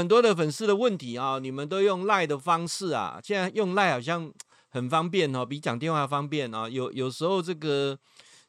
[0.00, 4.32] 很多的粉丝的问题啊，你们都用赖的方式啊，现在用赖好像
[4.70, 6.66] 很方便哦，比讲电话方便啊。
[6.66, 7.98] 有有时候这个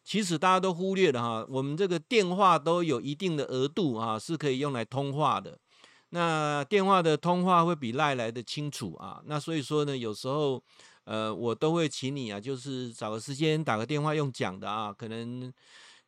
[0.02, 5.60] 其实大家都忽略了哈，我们这个电话都有一定的额度啊，是可以用来通话的。
[6.12, 9.22] 那电话的通话会比赖来的清楚啊。
[9.26, 10.64] 那所以说呢，有时候
[11.04, 15.52] 呃，我都会请你啊，就是找个时间打个电话用讲的啊，可能。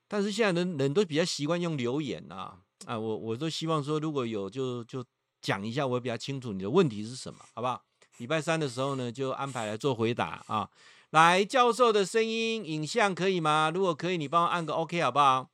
[0.08, 2.56] 但是现在人人都比较习惯用留言啊
[2.86, 5.04] 啊，我我都希望说，如果有就就
[5.44, 7.84] 讲一下，我比较清楚你的问题是什么，好不好？
[8.18, 10.70] 礼拜三的时候呢，就安排来做回答啊。
[11.12, 13.70] 来，教授的声音、影像可以吗？
[13.72, 15.50] 如果可以，你帮我按个 OK 好不好？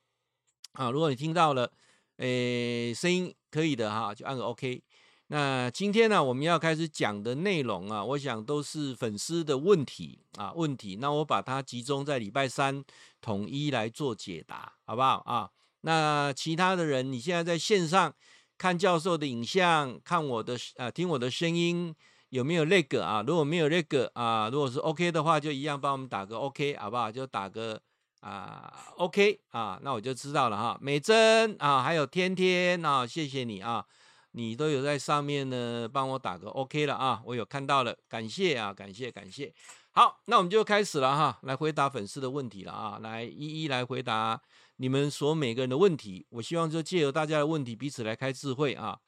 [0.73, 1.71] 啊，如果你听到了，
[2.17, 4.81] 诶，声音可以的哈，就按个 OK。
[5.27, 10.97] 那今天呢，我们要开始讲的内容啊，我想都是粉丝的问题啊，问题。
[10.99, 12.83] 那我把它集中在礼拜三
[13.21, 15.49] 统一来做解答，好不好啊？
[15.81, 18.13] 那其他的人，你现在在线上
[18.59, 21.95] 看教授的影像，看我的啊，听我的声音，
[22.29, 23.23] 有没有那个啊？
[23.25, 27.09] 如果没有那个啊，如果是 OK 的话，就一样帮我们打个 OK，好不好？
[27.09, 27.81] 就打个
[28.19, 30.77] 啊 OK 啊，那我就知道了哈。
[30.81, 33.85] 美珍啊，还有天天啊，谢谢你啊。
[34.33, 39.51] 你都有在上面呢，帮我打个 OK 了啊，我有看到了，感谢啊，感谢感谢。
[39.91, 44.39] 好，那我们就开始了哈，来回答粉丝的问题了啊，来一一来回答
[44.81, 46.25] 你们所每个人的问题。
[46.29, 48.99] 我希望就借由大家的问题，彼此来开智慧啊。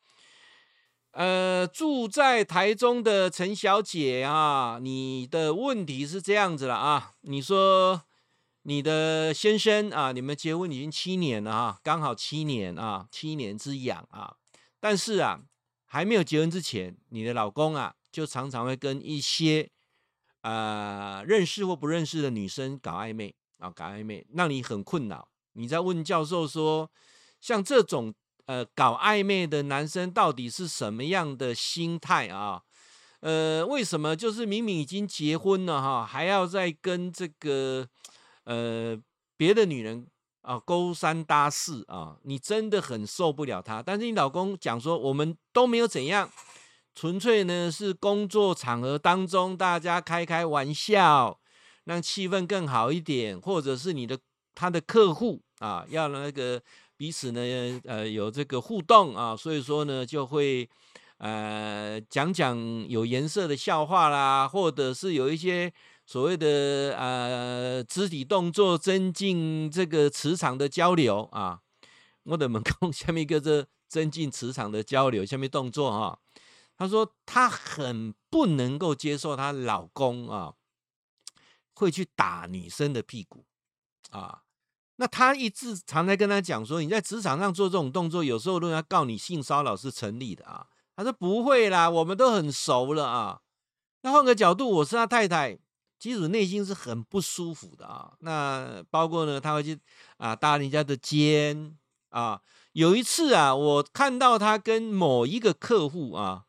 [1.11, 8.03] 呃，住在台中的陈小姐啊，你的问题是这样子了啊，你说
[8.63, 14.35] 你的先生啊，你们结婚已经七年了啊，刚好七年啊，七年之痒啊。
[14.79, 15.41] 但是啊，
[15.85, 19.69] 还没有结婚之前，你的老公啊，就常常会跟一些、
[20.41, 25.27] 呃、认识或不认识的女生搞暧昧啊，搞暧昧，让你很困扰。
[25.53, 26.89] 你在问教授说，
[27.39, 28.13] 像这种
[28.45, 32.61] 呃搞暧昧的男生到底是什么样的心态啊？
[33.19, 37.87] 呃，为什么就是明明已经结婚了哈，还要再跟这个
[38.45, 38.99] 呃
[39.37, 40.07] 别的女人？
[40.41, 43.83] 啊，勾三搭四啊，你真的很受不了他。
[43.83, 46.27] 但是你老公讲说，我们都没有怎样，
[46.95, 51.39] 纯粹呢是工作场合当中大家开开玩笑，
[51.83, 54.17] 让气氛更好一点，或者是你的
[54.55, 56.61] 他的客户啊，要那个
[56.97, 57.41] 彼此呢
[57.85, 60.69] 呃有这个互动啊，所以说呢就会
[61.17, 62.57] 呃讲讲
[62.87, 65.73] 有颜色的笑话啦，或者是有一些。
[66.03, 71.61] 所谓的呃肢体动作增进这个磁场的交流啊，
[72.23, 76.19] 我的门工 下面一个这增进磁场的交流，下面动作哈，
[76.75, 80.55] 她说她很不能够接受她老公啊
[81.75, 83.45] 会去打女生的屁股
[84.11, 84.43] 啊，
[84.95, 90.67] 那他一直常在跟他讲说，你在职场上做这种动作，有时候都要告你性骚扰是成立的啊。
[90.95, 93.41] 他说不会啦，我们都很熟了啊。
[94.01, 95.57] 那换个角度，我是他太太。
[95.99, 99.79] 其实内心是很不舒服的啊，那包括呢，他会去
[100.17, 101.77] 啊搭人家的肩
[102.09, 102.41] 啊。
[102.71, 106.45] 有一次啊，我看到他跟某一个客户啊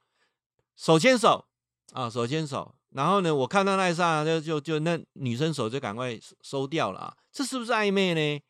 [0.75, 1.44] 手牵手
[1.93, 8.42] 啊手牵手，然后呢，我看到那一刹那就就就那女生手就赶快收掉了啊，这是不是暧昧呢？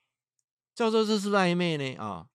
[0.75, 1.97] 教授，这是不是暧昧呢？
[2.03, 2.26] 啊，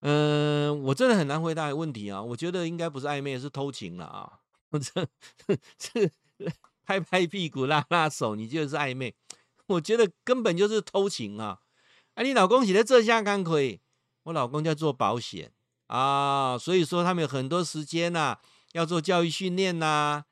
[0.00, 4.40] 嗯，我真的很难回答问题啊，我觉得应该不是暧昧，是偷情了啊，
[4.80, 5.06] 这
[5.78, 6.10] 这。
[6.84, 9.14] 拍拍屁股、拉拉手，你就是暧昧？
[9.68, 11.60] 我觉得根本就是偷情啊！
[12.14, 13.80] 哎、啊，你老公写在这下刚可以，
[14.24, 15.50] 我老公在做保险
[15.86, 18.40] 啊，所以说他们有很多时间呐、啊，
[18.72, 20.24] 要做教育训练呐，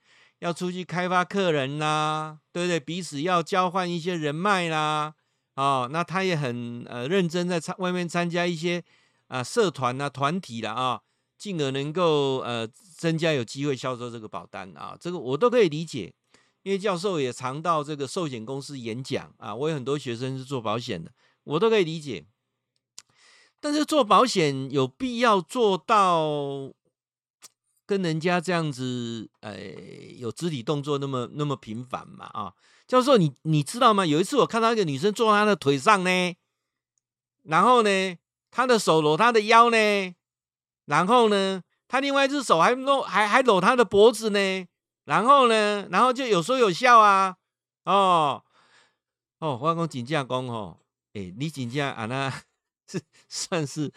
[0.42, 2.80] 要出去开发客人啦、对不对？
[2.80, 5.14] 彼此要交换一些人脉啦，
[5.54, 8.82] 啊，那他也很呃认真在参外面参加一些
[9.28, 11.00] 啊社团呐、团体了啊，
[11.38, 16.12] 进而能够呃增加有机会销售这个保单啊，这个我都可以理解。
[16.64, 21.12] 因为教授也常到这个寿险公司演讲啊，我有很多学生是做保险的，
[21.44, 22.26] 我都可以理解。
[23.60, 26.72] 但是做保险有必要做到
[27.86, 29.74] 跟人家这样子，哎，
[30.18, 32.26] 有肢体动作那么那么频繁嘛？
[32.26, 32.54] 啊，
[32.86, 34.06] 教授，你你知道吗？
[34.06, 36.34] 有一次我看到一个女生坐在他的腿上呢，
[37.42, 38.16] 然后呢，
[38.50, 40.14] 他的手搂他的腰呢，
[40.86, 44.66] 然后呢，他另外一只手还搂还还搂他的脖子呢。
[45.04, 47.36] 然后呢，然后就有说有笑啊，
[47.84, 48.44] 哦
[49.40, 50.78] 哦，我讲真正讲哦，
[51.14, 52.32] 哎，你真正啊那
[52.98, 53.92] 是算是，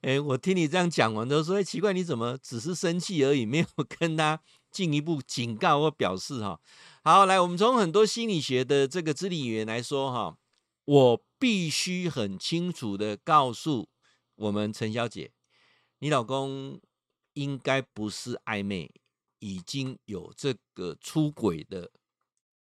[0.00, 3.66] 哎，我听你这样讲完都说，哎，奇怪，你怎么只是生气而已，没有
[3.98, 6.60] 跟他进一步警告或表示哈？
[7.02, 10.36] 好，来，我们从很多心理学的这个知理语言来说哈，
[10.84, 13.88] 我必须很清楚的告诉
[14.36, 15.32] 我们陈小姐，
[15.98, 16.80] 你老公。
[17.34, 18.90] 应该不是暧昧，
[19.38, 21.92] 已经有这个出轨的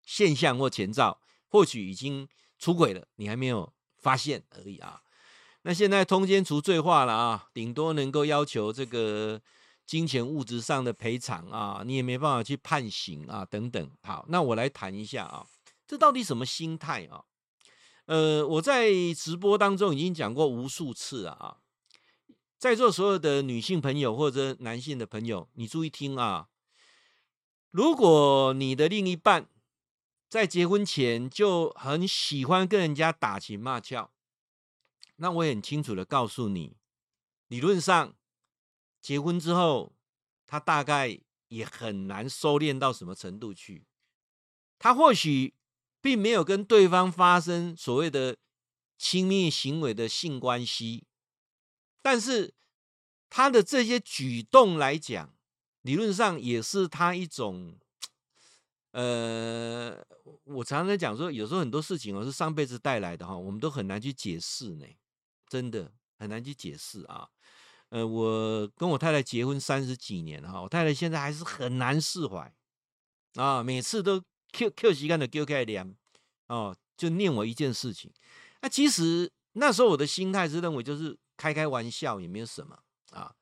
[0.02, 2.28] 现象或前兆，或许已经
[2.58, 5.02] 出轨了，你还没有发现而已啊。
[5.66, 9.42] 那现在通奸除罪化了啊，顶多能够要求这个
[9.84, 13.90] 金钱物质上的赔偿啊，你也没办法去判刑啊，等等。
[14.04, 15.44] 好，那我来谈一下啊，
[15.84, 17.24] 这到底什么心态啊？
[18.04, 21.56] 呃，我在直播当中已经讲过无数次了啊，
[22.56, 26.46] 在座所有的女性朋友或者男性的朋友，你注意听啊，
[27.72, 29.48] 如果你的另一半
[30.28, 34.12] 在结婚前就很喜欢跟人家打情骂俏，
[35.16, 36.76] 那我也很清楚的告诉你，
[37.48, 38.14] 理论上。
[39.02, 39.94] 结婚之后，
[40.48, 43.86] 他大概也很难收敛到什么程度去。
[44.80, 45.54] 他或许
[46.00, 48.36] 并没有跟对方发生所谓的
[48.98, 51.06] 亲密行为的性关系，
[52.02, 52.52] 但是
[53.30, 55.32] 他的这些举动来讲，
[55.82, 57.78] 理论上也是他一种，
[58.90, 60.04] 呃，
[60.42, 64.86] 我常常讲说，有时候很多事情哦是上辈子带来的哈，我们都很难去解释呢，
[65.48, 67.28] 真的很难去解释啊。
[67.90, 72.52] 呃，我跟我太太结婚三十几年了哈，我太太现在还是很难释怀
[73.34, 74.20] 啊，每次都
[74.52, 75.96] Q Q 时间的 Q 开脸
[76.48, 78.12] 哦，就念我一件事情。
[78.60, 82.78] 那、其实那时候我的心态是认为就是开开玩笑，也没有什么
[83.12, 83.32] 啊。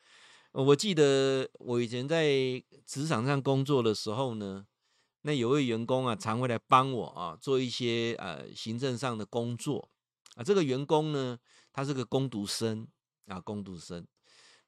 [0.52, 4.66] 我记得我以前在职场上工作的时候呢，
[5.22, 9.88] 那有位员工啊，常会来帮我啊做一些呃行政上的工作
[10.36, 10.44] 啊。
[10.44, 11.38] 这个员工呢，
[11.74, 12.88] 他是个工读生
[13.26, 14.06] 啊，工读生。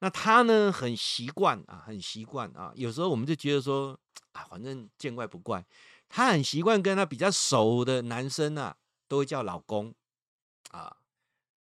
[0.01, 2.71] 那他呢，很习惯啊，很习惯啊。
[2.75, 3.99] 有时候我们就觉得说
[4.33, 5.65] 啊，反正见怪不怪。
[6.09, 8.77] 他很习惯跟他比较熟的男生啊，
[9.09, 9.95] 都会叫老公
[10.71, 10.95] 啊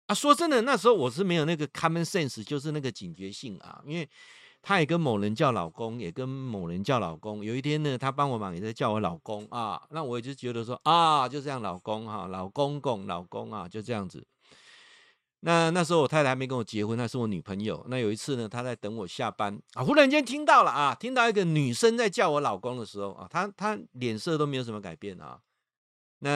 [0.07, 0.13] 啊。
[0.13, 3.81] 说真的，那时候我是没有那个 common sense，就是那个警觉性啊。
[3.85, 4.09] 因为
[4.61, 7.45] 他也跟某人叫老公，也跟某人叫老公。
[7.45, 9.81] 有一天呢，他帮我忙也在叫我老公啊。
[9.91, 14.27] 那我就觉得说啊，就这样老公哈，老公公老公啊，就这样子。
[15.45, 17.85] 那那时候我太太还没跟我结婚，那是我女朋友。
[17.87, 25.39] 那有一次呢，她在等我下班啊，忽然间听到了啊，听到一个女生在叫我老公的时候啊，她她脸色都没有什么改变啊。
[26.17, 26.31] 那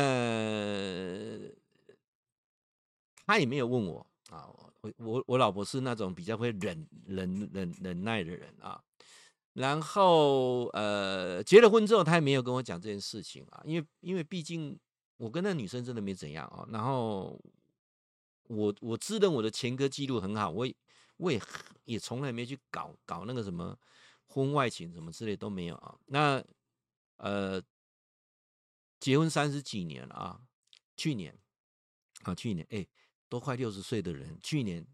[3.25, 4.45] 她也没有问我啊，
[4.81, 8.79] 我我我老婆是那种比较会忍忍忍忍耐的人啊。
[9.53, 14.77] 然后呃，结了婚之后，她也没有跟我讲这件事情啊，因为因为毕竟
[15.17, 16.63] 我跟那女生真的没怎样啊。
[16.71, 17.41] 然后。
[18.49, 20.75] 我我自认我的前科记录很好，我也
[21.17, 21.39] 我也
[21.85, 23.77] 也从来没去搞搞那个什么
[24.25, 25.95] 婚外情什么之类都没有啊。
[26.07, 26.43] 那
[27.17, 27.61] 呃，
[28.99, 30.41] 结婚三十几年了啊，
[30.97, 31.37] 去年
[32.23, 32.87] 啊去年哎，
[33.27, 34.85] 都快六十岁的人，去年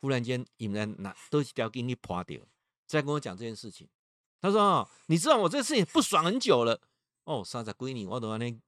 [0.00, 2.40] 忽然间你们拿都一条给你破掉，
[2.86, 3.88] 再跟我讲这件事情。
[4.40, 6.78] 他说啊，你知道我这事情不爽很久了
[7.24, 8.60] 哦，三十几年我都安尼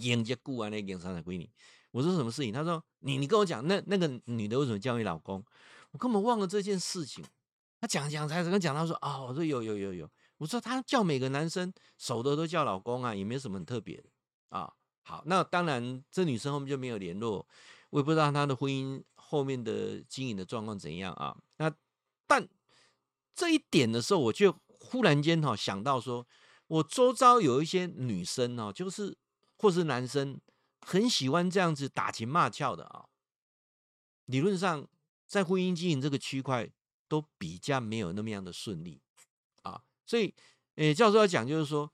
[0.00, 1.48] 演这久安尼演三十几年。
[1.94, 2.52] 我说什么事情？
[2.52, 5.44] 他说你你跟我讲，那那个女的为什么叫你老公？
[5.92, 7.24] 我根本忘了这件事情。
[7.80, 8.74] 他讲讲才怎么讲？
[8.74, 10.10] 他说啊、哦，我说有有有有。
[10.38, 14.08] 我说他叫每个男生熟的都叫老公啊，也没什么很特别的
[14.48, 14.72] 啊。
[15.02, 17.46] 好，那当然这女生后面就没有联络，
[17.90, 21.36] 我也不知道她的婚姻后面的经营的状况怎样啊。
[21.58, 21.72] 那
[22.26, 22.48] 但
[23.36, 26.26] 这一点的时候，我就忽然间哈想到说，
[26.66, 29.16] 我周遭有一些女生哦，就是
[29.58, 30.40] 或是男生。
[30.84, 33.06] 很喜欢这样子打情骂俏的啊，
[34.26, 34.86] 理论上
[35.26, 36.70] 在婚姻经营这个区块
[37.08, 39.00] 都比较没有那么样的顺利
[39.62, 40.34] 啊，所以，
[40.76, 41.92] 诶，教授要讲就是说，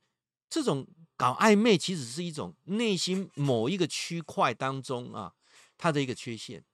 [0.49, 5.35] 这种搞暧昧其实是一种内心某一个区块当中啊，
[5.76, 6.64] 他的一个缺陷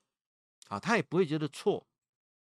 [0.69, 1.87] 啊，他也不会觉得错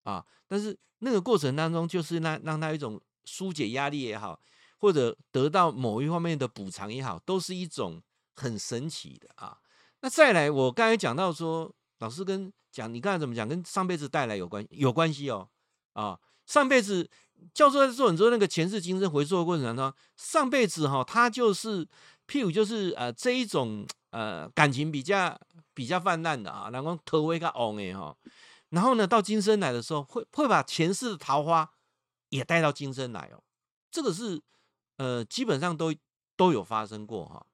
[0.04, 4.42] 啊，但是那个过程当中就是让让他一种疏解压力也好，
[4.78, 8.01] 或者得到某一方面的补偿也好，都是一种
[8.36, 9.58] 很神奇的啊。
[10.02, 13.48] 那再来，我刚才讲到说，老师跟讲，你刚才怎么讲？
[13.48, 15.48] 跟上辈子带来有关有关系哦，
[15.94, 17.08] 啊，上辈子
[17.54, 21.86] 教授在做很多那个前世今生回溯的过程当中，上辈子哈，他就是
[22.28, 25.40] 譬如就是呃这一种呃感情比较
[25.74, 28.18] 比较泛滥的啊，然后头尾个红哎哈，
[28.70, 31.70] 然后呢到今生来的时候，会会把前世的桃花
[32.30, 33.44] 也带到今生来哦，
[33.92, 34.42] 这个是
[34.98, 35.94] 呃基本上都
[36.36, 37.46] 都有发生过哈。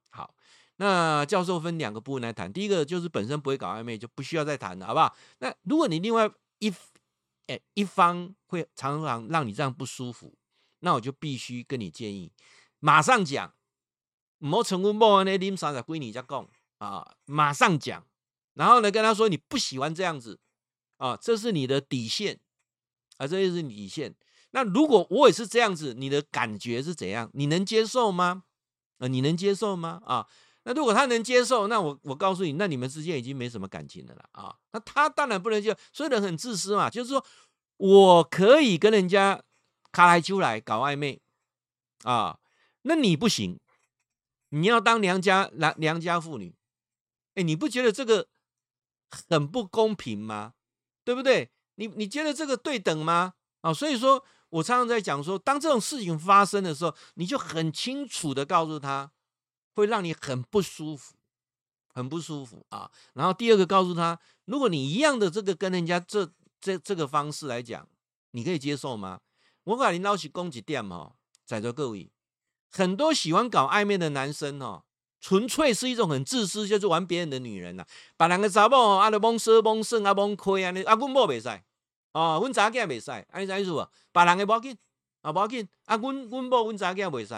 [0.78, 5.14] 那教授分两个部分来谈，第一个就是本身不会搞暧昧，就不需要再谈了，好不好？
[5.38, 6.30] 那如果你另外
[6.60, 6.72] 一
[7.48, 10.34] 诶一方会常常让你这样不舒服，
[10.80, 12.32] 那我就必须跟你建议，
[12.78, 13.52] 马上讲，
[14.38, 18.04] 唔好成功莫安呢，啉三十几年再讲啊，马上讲，
[18.54, 20.38] 然后呢跟他说你不喜欢这样子
[20.98, 22.38] 啊，这是你的底线
[23.16, 24.14] 啊，这就是底线。
[24.52, 27.30] 那如果我也是这样子，你的感觉是怎样？
[27.34, 28.44] 你能接受吗？
[28.98, 30.00] 啊，你能接受吗？
[30.06, 30.26] 啊，
[30.68, 34.14] 那如果他能接受，那我我告诉你，那你们之间已经没什么感情了。
[34.32, 37.24] 啊，那他当然不能接受，所以人很自私嘛，就是说
[37.78, 39.42] 我可以跟人家
[39.90, 41.22] 卡来出来搞暧昧
[42.02, 42.38] 啊，
[42.82, 43.58] 那你不行，
[44.50, 46.54] 你要当良家良良家妇女，
[47.34, 48.28] 哎，你不觉得这个
[49.30, 50.52] 很不公平吗？
[51.02, 51.50] 对不对？
[51.76, 53.32] 你你觉得这个对等吗？
[53.62, 54.24] 啊，所以说。
[54.50, 59.12] 我常常在讲说，当这种事情发生的时候，你就很清楚的告诉他，
[59.78, 61.14] 会让你很不舒服，
[61.94, 62.90] 很不舒服啊。
[63.14, 66.30] 然后第二个告诉他，如果你一样的这个跟人家这
[66.60, 67.88] 这这个方式来讲，
[68.32, 69.20] 你可以接受吗？
[69.64, 71.12] 我跟你老实讲一点哦，
[71.44, 72.10] 在座各位，
[72.70, 74.82] 很多喜欢搞暧昧的男生哦，
[75.20, 77.84] 纯粹是一种很自私，就是玩别人的女人呐，
[78.16, 81.48] 把两个查某啊，都蒙奢蒙胜啊，蒙亏啊，你啊，阮某袂使。
[82.12, 83.88] 哦，阮查囝袂使，安尼啥意思啊？
[84.10, 84.76] 别人个无要紧，
[85.20, 87.34] 啊无要紧，啊，阮阮某阮查囝袂使，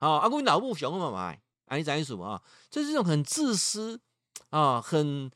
[0.00, 1.34] 哦，啊，阮老母上嘛嘛，
[1.72, 2.38] 安尼啥意思啊？
[2.70, 3.98] 这是一种很自私
[4.50, 5.30] 啊，很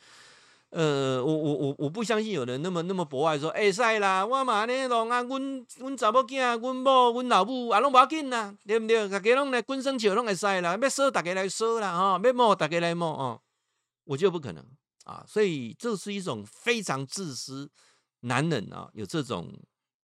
[0.69, 9.09] 呃，我我我我不相信有人那么那么博爱说，哎塞啦，我嘛安尼弄啊，阮阮查某囝、阮某、阮老母啊，拢无要紧啦，对不对？
[9.09, 13.41] 大家拢来滚生笑拢会使啦，要说大家来说啦，吼，要摸大家来摸哦，
[14.05, 14.63] 我觉得不可能
[15.05, 17.71] 啊，所以这是一种非常自私。
[18.21, 19.53] 男人啊，有这种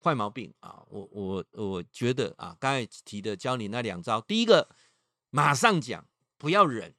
[0.03, 4.69] 坏毛病啊，我我我觉得啊，刚才提的教你那两招，第一个
[5.31, 6.05] 马上讲，
[6.43, 6.93] 不要忍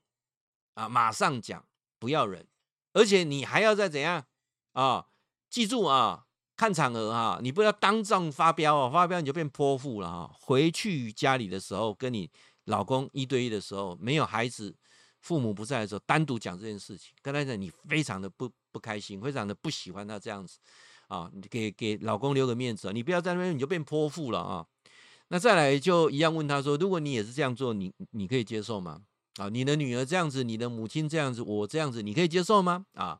[0.75, 1.65] 啊，马上讲，
[1.99, 2.47] 不要忍，
[2.93, 4.25] 而且你还要再怎样
[4.71, 5.07] 啊？
[5.49, 10.33] 记住啊，看场合啊，你不要当众发飙啊，发飙你就变泼妇了哈。
[10.39, 12.31] 回去家里的时候，跟你
[12.63, 14.73] 老公一对一的时候，没有孩子，
[15.19, 20.57] 父母不在的时候，单独讲这件事情，跟他讲你非常的不不开心，非常的不喜欢他这样子。
[21.09, 24.65] 啊，你给给老公留个面子，你不要在那边你就变泼妇了啊！
[25.27, 29.01] 那再来就一样问他说，如果你也是这样做，你你可以接受吗？
[29.37, 32.85] 啊，你的女儿这样子，你的母亲这样子，我这样子，你可以接受吗？
[32.93, 33.19] 啊，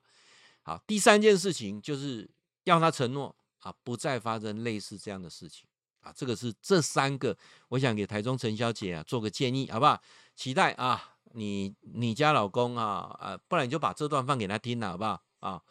[0.61, 2.29] 好，第三件事情就是
[2.65, 5.65] 要他承诺啊，不再发生类似这样的事情
[6.01, 6.13] 啊。
[6.15, 7.35] 这个是这三个，
[7.69, 9.99] 我想给台中陈小姐啊做个建议，好不好？
[10.35, 15.21] 期待啊，你你家老公啊啊，不然你就把这段放给他听了，好不好？
[15.39, 15.61] 啊。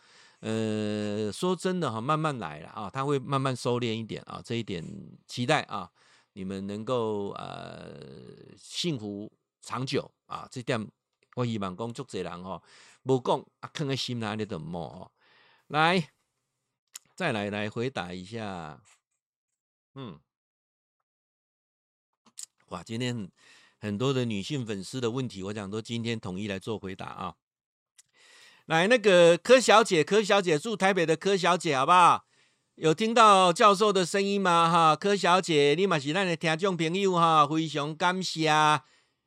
[0.41, 4.85] 呃，说真的哈，慢慢来了啊，他会慢慢收敛一点啊，这一点
[5.29, 5.89] 期待啊，
[6.33, 8.01] 你们能够呃
[8.59, 9.31] 幸福
[9.62, 10.87] 长久啊，这点
[11.35, 12.61] 我希望讲足侪人哈，
[13.04, 15.11] 无讲啊，放在心哪里的摸哦，
[15.69, 16.11] 来，
[17.14, 18.83] 再来来回答一下，
[19.95, 20.21] 嗯，
[22.69, 23.31] 哇，今天
[23.78, 27.35] 很多的女性粉丝的问题，我想都今天统一来做回答啊。
[28.66, 32.26] 来，那个柯小姐，柯小姐住台北的柯小姐，好不好？
[32.76, 34.71] 有听到教授的声音吗？
[34.71, 38.50] 哈，柯小姐，你嘛是咱的听众朋友哈，非常感谢。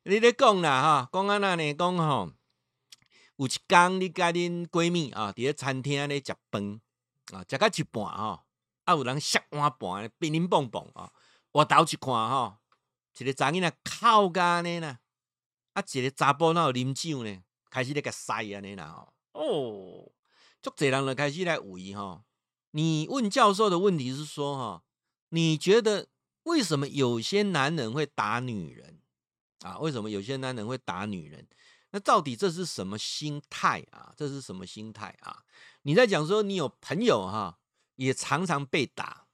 [0.08, 1.74] 你咧讲啦吼，讲安那呢？
[1.74, 2.30] 讲吼，
[3.38, 6.80] 有一工你甲恁闺蜜啊，伫咧餐厅咧食饭
[7.32, 8.44] 啊，食到一半吼，
[8.84, 11.10] 啊有人摔碗盘，乒乒乓乓啊，
[11.50, 12.56] 我倒一看吼，
[13.18, 15.00] 一个查囡仔哭甲安尼啦，
[15.72, 17.42] 啊一个查甫哪有啉酒呢？
[17.68, 19.12] 开始咧甲塞安尼啦吼。
[19.32, 20.12] 哦，
[20.62, 22.22] 足侪人就开始来怀疑哈。
[22.70, 24.84] 你问教授的问题是说哈，
[25.30, 26.06] 你觉得
[26.44, 29.00] 为什么有些男人会打女人
[29.60, 29.78] 啊？
[29.78, 31.46] 为什么有些男人会打女人？
[31.90, 34.12] 那到底这是什么心态啊？
[34.16, 35.42] 这是什么心态啊？
[35.82, 37.58] 你在讲说你有朋友哈，
[37.94, 39.26] 也常常被打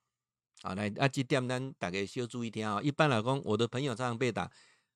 [0.60, 0.74] 啊。
[0.74, 2.80] 来，啊，这点咱大家需要注意听啊。
[2.82, 4.50] 一般来讲，我的朋友常常被打，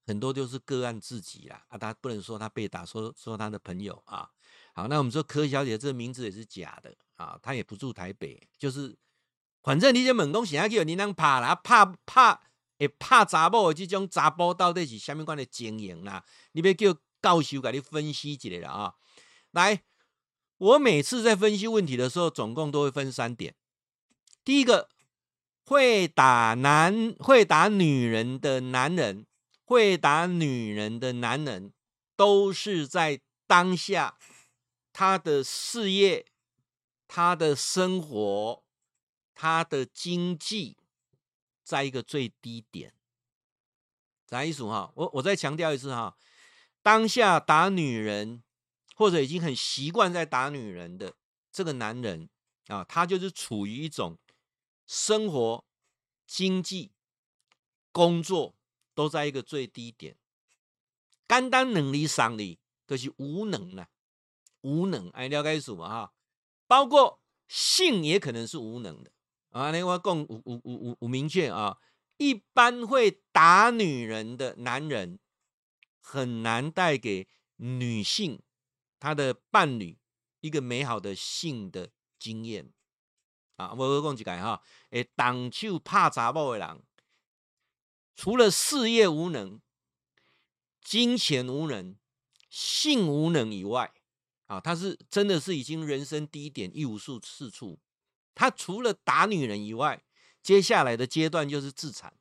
[0.07, 4.31] 很多都是个案自己啦啊，他不能说他被打，说说他的朋友啊。
[4.75, 8.95] 好，那我们说柯小姐这个名字也是假的啊，她也不住台北，就是
[9.63, 12.43] 反正你这猛攻想要叫你能怕啦，怕怕
[12.79, 16.25] 会怕查某的这种查甫到底是什么款的经营啦？
[16.53, 18.95] 你别叫教授给你分析一下了啊。
[19.53, 19.83] 来，
[20.59, 23.55] 我每次在分析问题的时候，总共都会分三点。
[24.45, 24.89] 第一个，
[25.65, 29.27] 会打男会打女人的男人，
[29.65, 31.73] 会打女人的男人，
[32.15, 34.19] 都是在当下。
[34.93, 36.27] 他的事业、
[37.07, 38.65] 他的生活、
[39.35, 40.79] 他的经济，
[41.67, 42.95] 在一个最低点。
[44.31, 44.93] 啥意思哈？
[44.95, 46.17] 我我再强调一次哈，
[46.81, 48.45] 当下打女人，
[48.95, 51.17] 或者已经很习惯在打女人的
[51.51, 52.29] 这个男人
[52.69, 54.17] 啊，他就是处于一种
[54.87, 55.65] 生活、
[56.25, 56.93] 经济、
[57.91, 58.55] 工作
[58.95, 60.17] 都在一个最低点。
[61.27, 63.89] 简单能力上的都是无能了。
[64.61, 66.13] 无能，哎，了解什么哈？
[66.69, 69.13] 包括性也可能是无能的
[69.57, 71.79] 啊，那我讲有有有有有明确啊，
[72.19, 75.19] 一般会打女人的男人，
[75.99, 78.43] 很难带给女性
[79.01, 79.99] 她的伴侣
[80.43, 82.71] 一个美好的性的经验
[83.57, 83.73] 啊。
[83.73, 86.83] 我我讲一个哈，诶，动手怕查某的人，
[88.15, 89.59] 除了事业无能、
[90.83, 91.97] 金钱无能、
[92.51, 93.91] 性无能以外，
[94.49, 97.81] 啊，他是真的是已经人生低点，一无是处。
[98.37, 100.05] 他除了打女人以外，
[100.43, 102.13] 接下来的阶段就是自残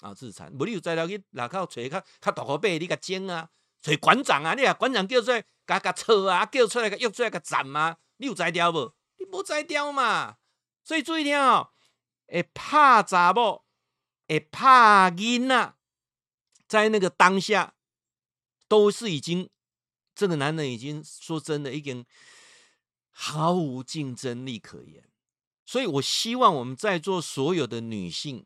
[0.00, 0.56] 啊，自残。
[0.56, 3.50] 不你有在了去哪靠找较较大个背，你甲剪啊，
[3.82, 8.94] 找馆长啊，你啊馆长叫出来，甲甲扯啊，叫出来甲约出来甲斩啊，你有材料无？
[9.18, 10.36] 你无材料嘛。
[10.84, 11.70] 所以注意听哦，
[12.28, 13.64] 会拍查某，
[14.28, 15.74] 会拍囡仔，
[16.68, 17.74] 在那个当下，
[18.68, 19.50] 都是已经
[20.14, 22.06] 这个男人已经说真的，已经
[23.10, 25.04] 毫无竞争力可言。
[25.72, 28.44] 所以，我希望我们在座所有的女性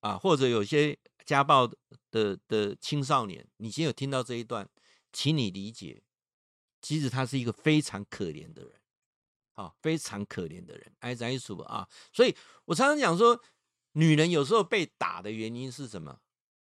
[0.00, 1.66] 啊，或者有些家暴
[2.10, 4.68] 的的，青少年，你先有听到这一段，
[5.10, 6.02] 请你理解，
[6.82, 8.74] 其实他是一个非常可怜的人，
[9.54, 11.88] 啊，非常可怜的人，哎，咱一说啊。
[12.12, 13.42] 所以我常常讲说，
[13.92, 16.20] 女人有时候被打的原因是什么？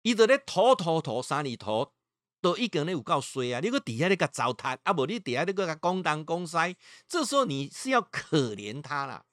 [0.03, 1.95] 伊在咧拖拖拖三里拖，
[2.43, 3.61] 都已经咧有够衰啊！
[3.61, 6.77] 你搁底下咧个糟蹋，啊，无你底下咧个讲东讲西，
[7.09, 9.25] 这时候你是要可怜他啦。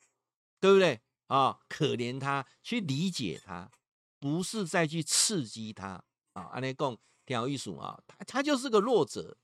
[0.64, 3.70] 对不对啊、可怜他，去理解他，
[4.18, 6.02] 不是再去刺激他
[6.32, 6.44] 啊！
[6.54, 9.36] 安尼讲挺有意思啊，他他就是个弱者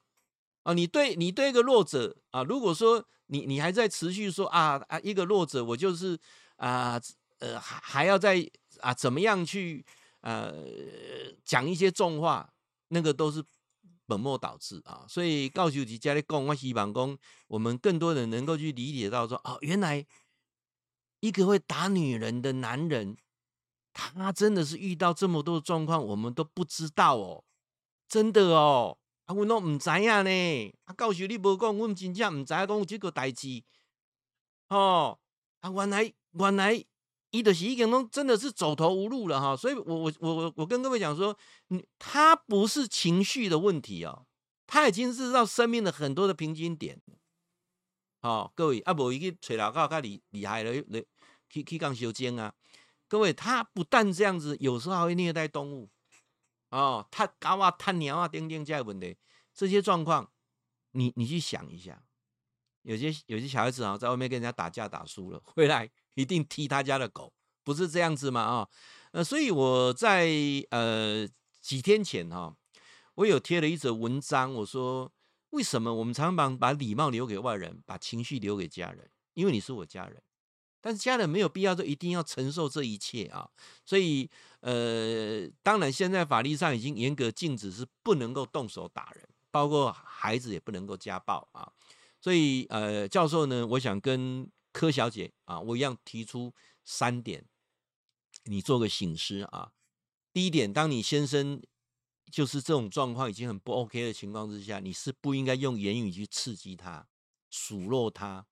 [0.64, 0.72] 啊！
[0.72, 6.18] 你对你对一个弱者啊，如果说你你还在持续说啊啊一个弱者，我就是
[6.56, 6.98] 啊
[7.40, 8.50] 呃还还要再
[8.80, 9.86] 啊怎么样去
[10.22, 10.54] 呃
[11.44, 12.54] 讲一些重话，
[12.88, 13.44] 那个都是
[14.06, 15.06] 本末倒置啊！
[15.10, 17.18] 所以告诉你家里讲，我希望讲
[17.48, 20.06] 我们更多人能够去理解到说哦，原来。
[21.20, 23.18] 一个会打女人的男人，
[23.94, 27.44] 他真的是遇到这么多状况，我们都不知道哦，
[28.08, 30.74] 真的哦，啊，我都唔知呀呢。
[30.86, 33.64] 啊，告诉你无讲，我们真正唔知讲这个代志。
[34.70, 35.20] 哦，
[35.60, 36.86] 啊，原来原来
[37.32, 39.58] 伊的是已经拢真的是走投无路了哈。
[39.58, 41.38] 所以我我我我我跟各位讲说，
[41.98, 44.26] 他不是情绪的问题哦，
[44.66, 47.02] 他已经是到生命的很多的瓶颈点。
[48.22, 51.04] 哦，各位啊，无伊去找老高较厉厉害了，来
[51.50, 52.54] 去去讲修剪啊！
[53.08, 55.90] 各位，他不但这样子，有时候还会虐待动物，
[56.70, 59.18] 哦，他搞啊，他鸟啊，叮叮这样问题，
[59.54, 60.30] 这些状况，
[60.92, 62.04] 你你去想一下，
[62.82, 68.42] 有些有些小孩子啊，在外面跟人家打架打输了，回来 一定踢他家的狗，不是这样子吗？
[68.42, 68.70] 啊、哦，
[69.14, 70.30] 呃，所以我在
[70.72, 71.26] 呃
[71.62, 72.58] 几天前哈、哦，
[73.16, 75.10] 我有贴了一则文章，我说。
[75.52, 79.10] 为什么我们常常把礼貌留给外人，把情绪留给家人？
[79.34, 80.22] 因为你是我家人，
[80.80, 83.50] 但是家人没有必要就一定要承受这一切啊。
[83.84, 91.72] 所以，呃，当然现在法律上已经严格禁止是不能够动手打人，包括孩子也不能够家暴啊。
[92.22, 97.44] 所以，呃，教授呢，我想跟柯小姐啊，我一样提出三点，
[98.44, 99.72] 你做个醒思啊。
[100.32, 101.60] 第一点，当你先生。
[102.32, 107.08] 就是这种状况已经很不 OK 的情况之下，你是不应该用言语去刺激他、
[107.50, 108.46] 数落他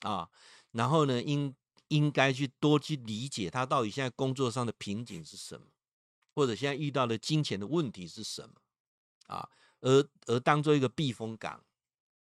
[0.00, 0.28] 啊。
[0.72, 1.54] 然后呢，应
[1.88, 5.66] 应该去多去理解他到底现在工作上的瓶颈是什么，
[6.34, 8.54] 或者现在遇到的金钱的问题是什么
[9.26, 9.48] 啊。
[9.80, 11.62] 而而当做一个避风港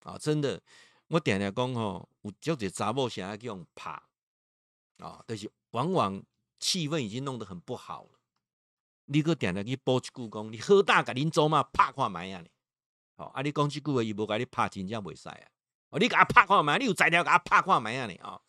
[0.05, 0.63] 啊，真的，
[1.09, 4.03] 我点来讲吼，有叫做查某想要用怕
[4.99, 6.23] 啊，但是往往
[6.59, 8.20] 气氛已经弄得很不好了。
[9.13, 12.45] 你搁定定去补一句讲，你好大甲恁做嘛拍看卖啊？
[13.17, 15.49] 好，啊你讲这句话，伊无甲你拍，真正袂使啊！
[15.89, 18.07] 哦，你甲拍看卖，你有材料甲拍看卖啊？
[18.07, 18.41] 你啊，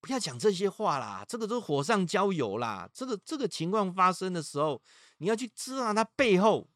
[0.00, 2.88] 不要讲这些话啦，这个都火上浇油啦。
[2.94, 4.80] 这个这个情况发生的时候，
[5.18, 6.70] 你要去知道它背后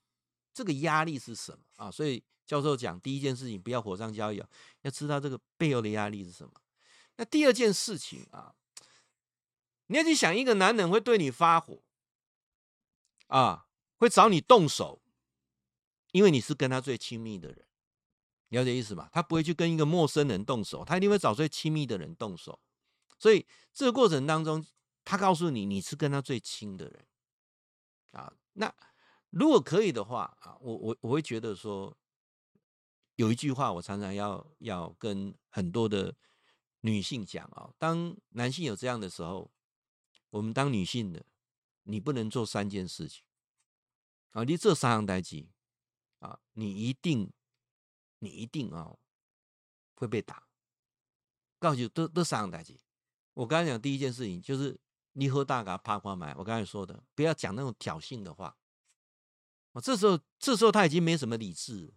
[0.53, 1.89] 这个压力是什么啊？
[1.89, 4.45] 所以教授讲第一件事情，不要火上浇油，
[4.83, 6.53] 要知道这个背后的压力是什么。
[7.17, 8.53] 那第二件事情啊，
[9.87, 11.81] 你要去想一个男人会对你发火。
[13.31, 13.67] 啊，
[13.97, 15.01] 会找你动手，
[16.11, 17.65] 因为你是跟他最亲密的人，
[18.49, 19.09] 了解意思吗？
[19.13, 22.61] 他不会去跟一个陌生人动手，他一定会找最亲密的人动手。
[23.21, 24.67] 所以这个过程当中，
[25.05, 27.07] 他告诉你你是跟他最亲的人
[28.11, 28.33] 啊。
[28.55, 28.75] 那
[29.31, 31.97] 如果可以的话啊，我我我会觉得说，
[33.15, 36.17] 有一句话我常常要要跟很多的
[36.81, 39.53] 女性讲啊，当男性有这样的时候，
[40.31, 41.25] 我们当女性的。
[41.91, 43.25] 你不能做三件事情
[44.31, 44.45] 啊！
[44.45, 45.49] 你这三样代志
[46.21, 47.33] 啊，你一定，
[48.21, 48.97] 你一定啊
[49.95, 50.47] 会被打。
[51.59, 52.79] 告诉都都三样代志
[53.35, 54.81] 我刚才讲第一件事情就是
[55.13, 58.57] 你和大家啪啪买，我刚才说的，不要讲那种挑衅的话。
[59.73, 61.93] 啊，这时候这时候他已经没什么理智，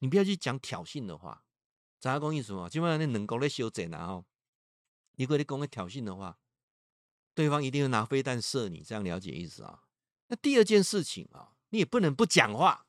[0.00, 1.44] 你不要去讲挑衅的话。
[2.00, 4.26] 咱讲意思嘛，基本上那能够来修整然后，
[5.12, 6.38] 你跟你讲个挑衅的话，
[7.34, 9.82] 对方一定会拿飞弹射你，这样了解意思啊？
[10.28, 12.86] 那第二件事情啊，你也不能不讲话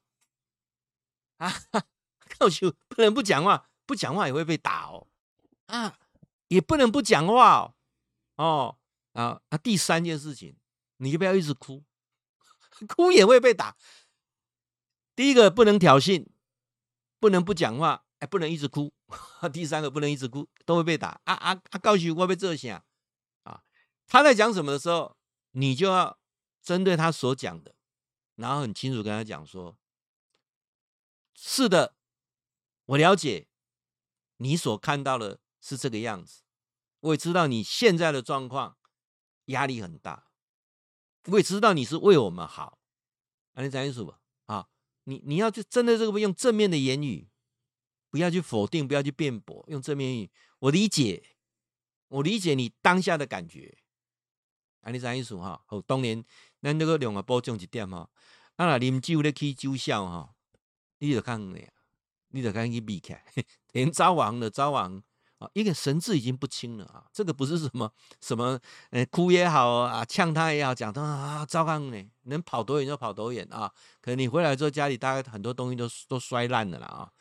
[1.38, 1.52] 啊，
[2.40, 5.08] 告诉不能不讲话，不讲话也会被打哦，
[5.66, 5.98] 啊，
[6.48, 7.74] 也不能不讲话哦，
[8.36, 8.78] 哦
[9.14, 10.56] 啊啊，第三件事情，
[10.98, 11.84] 你就不要一直哭，
[12.88, 13.76] 哭也会被打。
[15.16, 16.28] 第一个不能挑衅，
[17.20, 18.94] 不能不讲话，哎，不能一直哭。
[19.54, 21.22] 第三个不能一直哭，都会被打。
[21.26, 21.80] 啊啊啊！
[21.80, 22.84] 告诉我被这些啊，
[24.08, 25.18] 他在讲什么的时候，
[25.52, 26.20] 你就要
[26.62, 27.76] 针对他所讲的，
[28.36, 29.78] 然后很清楚跟他讲说：
[31.34, 31.96] 是的，
[32.86, 33.48] 我了解
[34.38, 36.44] 你所看到的是这个样子，
[37.00, 38.78] 我也知道你现在的状况
[39.46, 40.28] 压力很大，
[41.26, 42.80] 我也知道你是为我们好。
[43.54, 44.20] 啊，你讲清楚吧。
[44.46, 44.68] 啊
[45.06, 47.30] 你你要去针对这个用正面的言语，
[48.10, 50.32] 不要去否定，不要去辩驳，用正面语。
[50.60, 51.38] 我理解，
[52.08, 53.78] 我理解你当下的感觉。
[54.86, 55.60] 啊，你啥意思哈？
[55.66, 56.24] 好，当年
[56.62, 58.08] 咱这个两个补充一点哈。
[58.56, 60.30] 啊，那啉酒咧去酒笑哈，
[61.00, 61.68] 你就看你，
[62.30, 63.22] 你就看去避开，
[63.74, 65.02] 连招王的招王。
[65.38, 67.04] 啊，一个神志已经不清了啊！
[67.12, 68.58] 这个不是什么什么，
[68.92, 73.70] 呃，哭也好啊，呛他也好，讲他啊，糟糕呢，能跑多远就跑多远啊！
[74.00, 77.12] 可能你回来之后，家里大概很多东西都都摔烂了啦啊！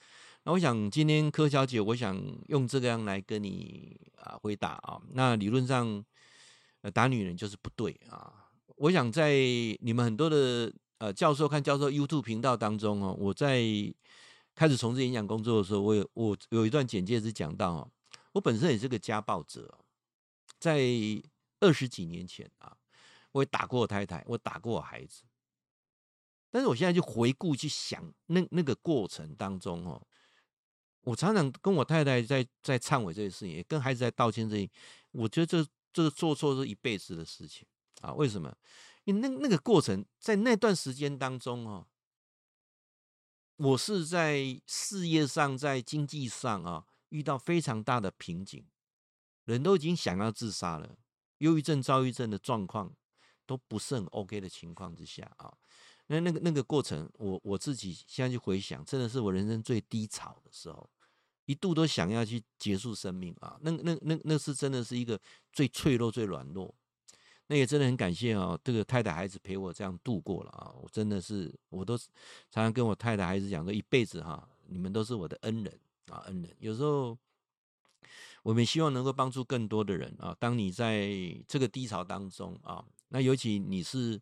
[0.45, 5.01] 那我想今天柯小姐，我想用这个样来跟你啊回答啊。
[5.11, 6.05] 那理论上，
[6.85, 8.45] 呃，打女人就是不对啊！
[8.77, 9.33] 我想在
[9.81, 13.63] 你们很多的呃教授看教授 YouTube 频道当中哦，我在
[14.55, 17.91] 开始从事演讲工作的时候，我有我有一段简介是讲到哦。
[18.33, 19.79] 我本身也是个家暴者，
[20.59, 20.79] 在
[21.61, 22.77] 二十几年前啊，
[23.33, 25.23] 我也打过我太太，我打过我孩子，
[26.51, 30.07] 但是我现在就回顾去想那那个过程当中哦，
[31.01, 34.69] 我常常跟我太太在在忏悔这些事情，也跟孩子在道歉这些，
[35.13, 37.67] 我觉得这这个做错是一辈子的事情
[38.03, 38.13] 啊。
[38.13, 38.55] 为什么？
[39.05, 41.87] 因为那那个过程在那段时间当中哦，
[43.57, 46.85] 我是在事业上，在经济上啊。
[47.11, 48.67] 遇到非常大的瓶颈，
[49.45, 50.99] 人都已经想要自杀了，
[51.39, 52.93] 忧郁症、躁郁症的状况
[53.47, 55.57] 都不是很 OK 的情况之下啊，
[56.09, 60.91] 那那个那个过程，我我自己现在去回想，真的是我人生最低潮的时候，
[61.47, 65.21] 一度都想要去结束生命啊，那那那那是真的是一个
[65.53, 66.75] 最脆弱、最软弱，
[67.47, 72.09] 那也真的很感谢啊，这个太太、孩子陪我这样度过了啊，我真的是，我都常
[72.51, 75.81] 常跟我太太、孩子讲说，一辈子哈，你们都是我的恩人。
[76.13, 77.17] 啊，恩人，有时候
[78.43, 80.37] 我们希望能够帮助更多的人啊。
[80.39, 81.09] 当你在
[81.49, 84.21] 这个低潮当中啊，那尤其你是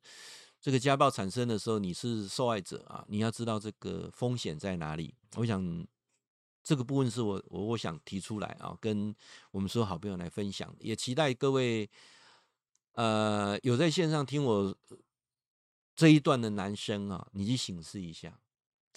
[0.60, 5.12] 这个家暴产生的时候，你是受害者啊，你要知道这个风险在哪里。
[5.34, 5.84] 我想
[6.62, 9.14] 这个部分是我我我想提出来啊，跟
[9.50, 11.88] 我们所有好朋友来分享，也期待各位
[12.92, 14.76] 呃有在线上听我
[15.94, 18.38] 这一段的男生啊，你去醒思一下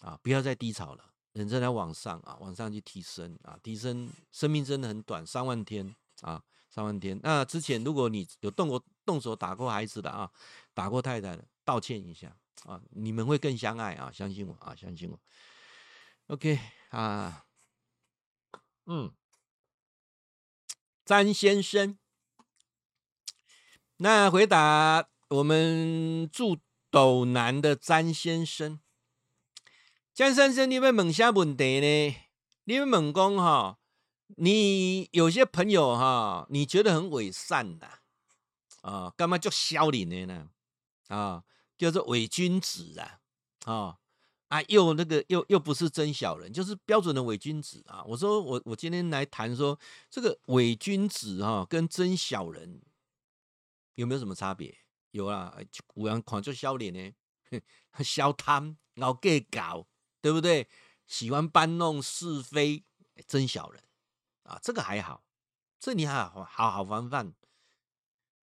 [0.01, 1.11] 啊，不要再低潮了。
[1.33, 7.19] 人正在往上啊，往上去提升啊，提升生命真的很短，三万天啊，三万天。
[7.21, 10.31] 那之前如果你有动过动手打过孩子的啊，
[10.73, 15.19] 打过太太的，道歉一下啊，你们会更相爱啊，相信我啊，相信我。
[16.27, 16.57] OK
[16.89, 17.44] 啊，
[18.85, 19.11] 嗯，
[21.03, 21.97] 詹先生，
[23.97, 26.59] 那回答我们住
[26.91, 28.79] 斗南的詹先生。
[30.13, 32.15] 江先生，你们问啥问题呢？
[32.65, 33.79] 你们问讲哈，
[34.37, 37.99] 你有些朋友哈，你觉得很伪善呐，
[38.81, 40.49] 啊，干嘛叫小林的呢？
[41.07, 41.43] 啊，
[41.77, 43.19] 叫做伪君子啊，
[43.65, 43.97] 啊
[44.55, 48.03] 啊，又那个又又不是真小人，就是标准的伪君子啊。
[48.05, 52.81] 我说我我今天来谈说这个伪君子哈，跟真小人
[53.95, 54.77] 有没有什么差别？
[55.11, 55.55] 有啊，
[55.87, 57.61] 古人狂就笑脸呢，
[58.03, 59.87] 笑贪老计较。
[60.21, 60.67] 对不对？
[61.05, 62.83] 喜欢搬弄是非，
[63.27, 63.83] 真小人
[64.41, 64.59] 啊！
[64.59, 65.23] 这个还好，
[65.79, 67.35] 这你还好好好防范。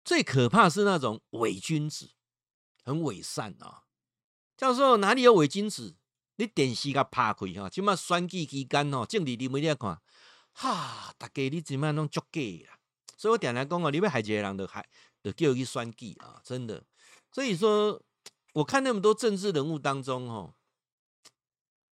[0.05, 2.11] 最可怕是那种伪君子，
[2.85, 3.85] 很伪善啊！
[4.59, 5.97] 教授哪里有伪君子？
[6.41, 10.01] 你电视给拍开哈，起码选举期间哦，政治你没得看，
[10.53, 12.79] 哈，大家你怎么弄作假啦？
[13.19, 14.89] 所以我点来讲哦，你要害一个人的害，
[15.23, 16.41] 就叫去选举啊！
[16.43, 16.83] 真的，
[17.31, 18.01] 所以说
[18.55, 20.55] 我看那么多政治人物当中哦。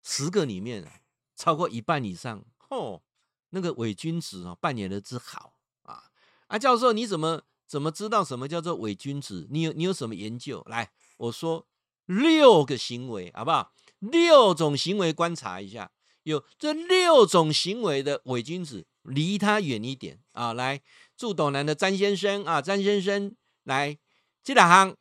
[0.03, 1.01] 十个里面啊，
[1.37, 3.03] 超过一半以上，哦，
[3.51, 6.05] 那个伪君子啊，扮演的之好啊，
[6.47, 9.47] 啊，教授，你怎么怎么知道什么叫做伪君子？
[9.51, 10.63] 你有你有什么研究？
[10.67, 11.67] 来，我说
[12.07, 13.75] 六个行为，好不好？
[13.99, 15.91] 六种行为观察一下，
[16.23, 20.53] 有这六种行为的伪君子，离他远一点啊！
[20.53, 20.81] 来，
[21.17, 23.35] 住斗南的詹先生啊，詹先生，
[23.65, 23.99] 来，
[24.45, 24.97] 这两行，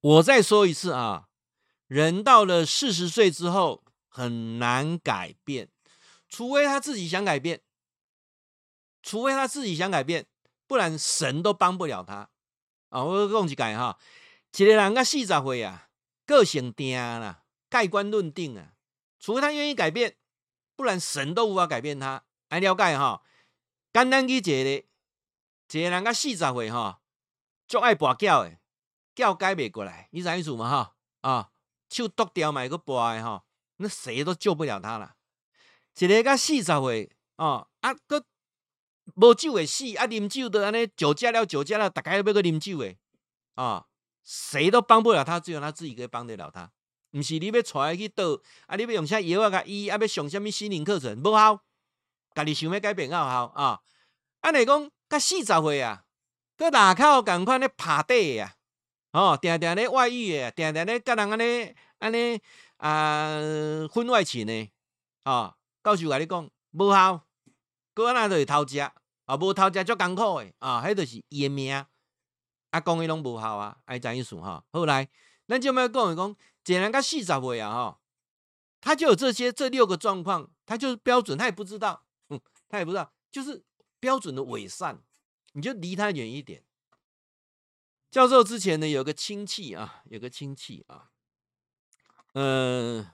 [0.00, 1.28] 我再说一次啊，
[1.86, 5.68] 人到了四十岁之后很难改变，
[6.28, 7.60] 除非他自己想改变，
[9.02, 10.26] 除非他自己想改变，
[10.66, 12.30] 不然神都帮不了他
[12.88, 13.04] 啊！
[13.04, 13.98] 我讲一改哈，
[14.56, 15.88] 一个人到四十岁啊，
[16.24, 17.42] 个性定啦。
[17.76, 18.72] 盖棺论定啊，
[19.20, 20.16] 除非他愿意改变，
[20.76, 22.24] 不然神都无法改变他。
[22.48, 23.22] 来了解哈，
[23.92, 27.02] 简单理解的，一个人到四十岁哈，
[27.68, 28.58] 就爱跋筊的，
[29.14, 30.70] 筊改不过来，你知意思吗？
[30.70, 31.50] 哈啊，
[31.90, 33.44] 手剁掉买个跋的哈，
[33.76, 35.16] 那谁都救不了他了。
[35.98, 38.24] 一个到四十岁啊，啊，个
[39.16, 42.96] 无酒会死，啊，啉酒都安尼酒驾了，酒驾了，大概要个啉酒的
[43.56, 43.86] 啊，
[44.24, 46.72] 谁都帮不了他，只有他自己可以帮得了他。
[47.16, 48.76] 毋是你要带去倒，啊！
[48.76, 49.48] 你要用啥药啊？
[49.48, 49.96] 甲医啊？
[49.98, 51.16] 要上啥物心灵课程？
[51.22, 51.58] 无效，
[52.34, 53.80] 家己想要改变有效啊！
[54.40, 56.04] 按你讲，甲四十岁啊，
[56.58, 58.52] 搁大口共款咧拍底啊？
[59.12, 62.38] 哦，定定咧外遇诶，定定咧甲人安尼安尼
[62.76, 64.70] 啊，婚外情呢？
[65.22, 67.24] 啊，教授甲你讲无效，
[67.94, 68.92] 搁安那着会偷食啊？
[69.40, 70.84] 无偷食足艰苦诶啊！
[70.84, 71.86] 迄着是伊诶命啊！
[72.84, 73.78] 讲伊拢无效啊！
[73.86, 74.62] 爱怎意思哈？
[74.70, 75.08] 后来
[75.48, 76.36] 咱就要讲一讲。
[76.66, 78.00] 简单个四十岁啊哈，
[78.80, 83.64] 他就有这些这六个状况，他就是标准，他也不知道，嗯，他也不知道，就是
[84.00, 85.00] 标准的伪善，
[85.52, 86.64] 你就离他远一点。
[88.10, 91.10] 教授之前呢有个亲戚啊，有个亲戚啊，
[92.34, 93.06] 嗯、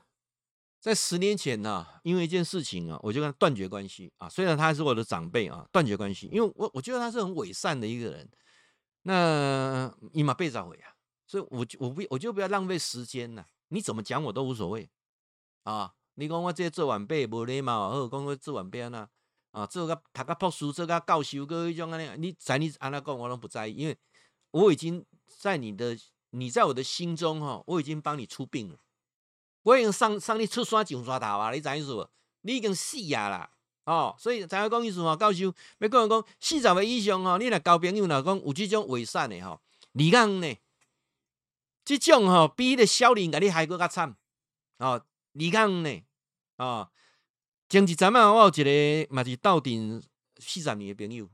[0.80, 8.30] 在十年前呢、啊，因为一件事情啊，我就跟他断绝关系啊，虽然他是我的长辈啊，断绝关系，因为我我觉得他是很伪善的一个人，
[9.02, 10.91] 那你嘛被找回啊。
[11.32, 13.46] 所以我就我不我就不要浪费时间了。
[13.68, 14.90] 你怎么讲我都无所谓
[15.62, 15.94] 啊！
[16.16, 19.08] 你讲我这做晚辈无礼貌，好讲我做晚辈啊，
[19.52, 23.96] 啊，做个读个博士，做个教授，各一种安尼，你在你安那讲我都不在意，因为
[24.50, 25.98] 我已经在你的
[26.32, 28.76] 你在我的心中哈，我已经帮你出殡了，
[29.62, 31.50] 我已经上上你出山上山头啊！
[31.50, 32.06] 你知意思无？
[32.42, 33.50] 你已经死呀啦！
[33.86, 35.46] 哦，所以才会讲意思哦，教授
[35.78, 39.58] 要讲讲四十岁以上哦，你若交朋友若讲有这种伪善的哈，
[39.92, 40.54] 你讲呢？
[41.84, 44.16] 这种吼、比迄个少年甲你还搁较惨
[44.78, 45.04] 哦！
[45.32, 46.02] 你讲呢？
[46.56, 46.90] 哦，
[47.68, 50.02] 前一阵啊，我有一个嘛是斗阵
[50.38, 51.28] 四十年的朋友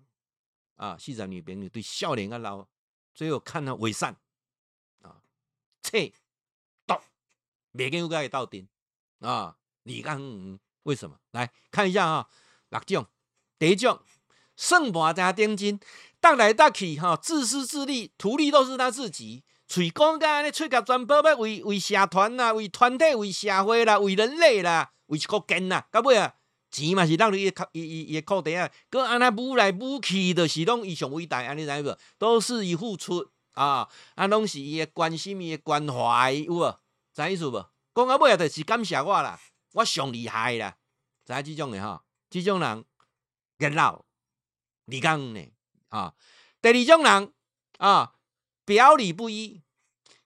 [0.76, 2.66] 啊，四十年的朋友对少年啊老，
[3.14, 4.16] 最后看到伪善
[5.02, 5.20] 啊，
[5.82, 6.12] 切
[6.86, 6.94] 毒，
[7.72, 8.68] 每个人都斗阵
[9.20, 9.58] 啊！
[9.82, 11.18] 你讲、嗯、为什么？
[11.32, 12.28] 来看一下啊、
[12.68, 13.06] 六种，
[13.58, 14.00] 第一种，
[14.56, 15.80] 算盘加定金，
[16.20, 19.44] 斗来斗去哈，自私自利，图利都是他自己。
[19.68, 26.34] 嘴讲甲安尼，喙甲全部要为为社团啦，为团体，为社会啦，为人类啦，为国建啦，到尾啊，
[26.70, 31.98] 钱嘛是让你伊伊伊个裤底啊，搁安尼舞来舞去，就是拢伊上伟大，安尼知无？
[32.16, 36.80] 都是伊付出啊，啊，拢是伊个关心，伊个关怀，有无？
[37.14, 37.70] 知意思无？
[37.94, 39.38] 讲到尾啊，就是感谢我啦，
[39.74, 40.76] 我上厉害啦，
[41.26, 42.00] 知影即种诶吼，
[42.30, 42.84] 即种人
[43.58, 44.06] 热闹，
[44.86, 45.46] 你讲呢？
[45.90, 46.14] 啊，
[46.62, 47.32] 第二种人
[47.76, 48.14] 啊。
[48.68, 49.62] 表里不一，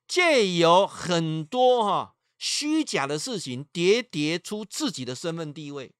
[0.08, 5.92] 借由很多哈虚假的事情叠叠出自己的身份地位，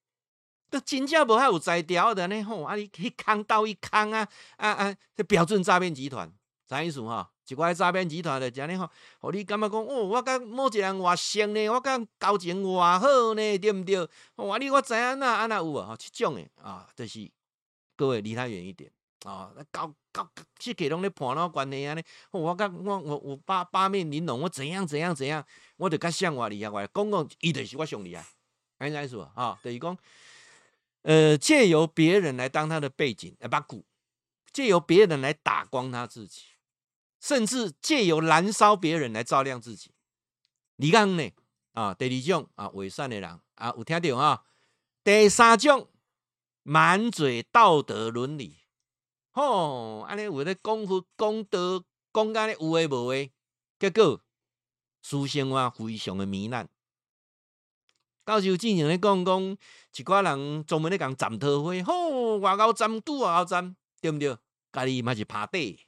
[0.69, 4.27] 都真正无还有在调的呢吼，啊你一坑到一坑啊
[4.57, 4.97] 啊啊！
[5.15, 6.29] 这标准诈骗集团，
[6.67, 7.31] 啥意思哈？
[7.47, 8.89] 一个诈骗集团的这样吼，
[9.21, 13.95] 哦你感觉讲哦，我甲某一人偌熟呢，我甲交情偌好呢，对不对？
[14.35, 15.95] 哦，你我知影那安那有啊？
[15.97, 17.31] 这种的啊，就是
[17.95, 18.91] 各位离他远一点
[19.23, 19.93] 啊，搞。
[20.13, 25.43] 搞去给拢咧盘咯关系安尼，我甲我我我八八面玲珑，我怎样怎样怎样，
[25.75, 28.23] 我就较像我厉害，我讲讲伊就是我上厉害，
[28.77, 29.97] 安尼说啊，等于讲，
[31.01, 33.83] 呃，借由别人来当他的背景，来把鼓，
[34.51, 36.43] 借由别人来打光他自己，
[37.19, 39.89] 甚至借由燃烧别人来照亮自己。
[40.75, 41.31] 你讲呢？
[41.71, 44.43] 啊，第二种啊，伪善的人啊，有听到啊？
[45.03, 45.89] 第三种，
[46.61, 48.57] 满嘴道德伦理。
[49.33, 53.31] 吼，安尼有咧功夫、功德、讲甲咧有诶无诶，
[53.79, 54.21] 结果
[55.01, 56.69] 私生活非常诶糜烂。
[58.25, 64.37] 教授之前咧讲讲，一寡人专门咧讲斩桃花，吼，外高斩，拄外高斩，对毋对？
[64.71, 65.79] 家己嘛是拍底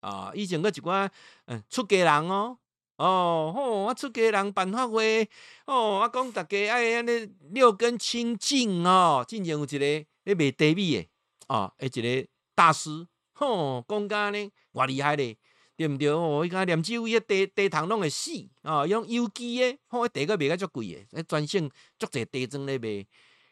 [0.00, 0.32] 啊！
[0.34, 1.10] 以前阁一寡
[1.46, 2.58] 嗯出家人哦，
[2.96, 5.28] 哦吼，我出家人办法会，
[5.66, 9.24] 哦，我讲逐家爱安尼六根清净哦。
[9.28, 11.10] 之前有一个咧卖茶米诶，
[11.48, 12.28] 哦，诶一个。
[12.56, 15.36] 大师，吼，讲甲呢，偌厉害咧，
[15.76, 16.08] 对毋对？
[16.08, 18.30] 哦，伊讲念珠伊个茶茶汤拢会死，
[18.62, 23.06] 哦，用有机诶，吼，茶个卖甲足贵诶，专省足侪茶庄咧卖，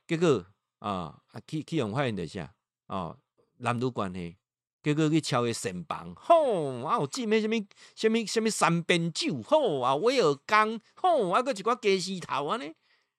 [0.09, 0.45] 结果
[0.79, 2.51] 啊，去去用发现着啥？
[2.87, 3.17] 哦，
[3.59, 4.39] 男女关系，
[4.83, 12.75] 结果去超伊神房，吼，啊有浸迄什物什物什物三边酒，吼，啊威尔刚，吼，啊搁一寡鸡丝头安尼，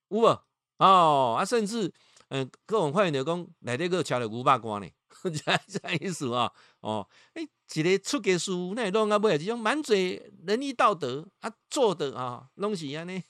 [0.10, 0.44] 有无？
[0.80, 1.94] 哦，啊甚至。
[2.30, 4.90] 嗯，各种发现着讲内底个敲了五百关呢，
[5.34, 6.52] 这这意思啊？
[6.82, 13.24] 哦，诶，一个出家师，那拢啊买这种满嘴仁义道德啊，做的啊，拢是安尼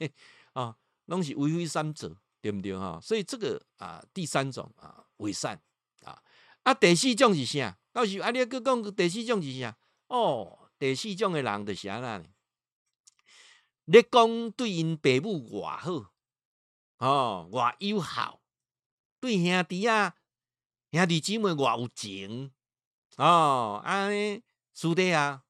[0.54, 3.00] 啊，拢是为非三者，对不对哈？
[3.02, 5.62] 所以这个啊，第三种啊，伪善
[6.04, 6.22] 啊，
[6.64, 7.78] 啊，第四种是啥？
[7.94, 9.78] 到时啊，你搁讲第四种是啥？
[10.08, 12.22] 哦，第四种的人就是安那，
[13.86, 16.12] 你讲对因爸母偌好，
[16.98, 18.42] 哦，偌友好。
[19.22, 20.14] 对兄弟啊，
[20.96, 22.54] 兄弟姊妹偌有情
[23.18, 24.42] 哦，安尼
[24.74, 25.44] 师弟啊，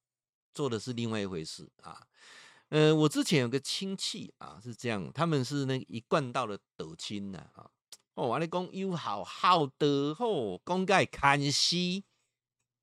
[0.56, 2.08] 做的是另外一回事啊。
[2.70, 7.70] 呃，我之前有个亲戚啊，是这样，他们是那一贯道的德亲呐啊。
[8.16, 10.26] 哦，安尼讲友好好德好，
[10.66, 11.76] 讲甲会牵丝，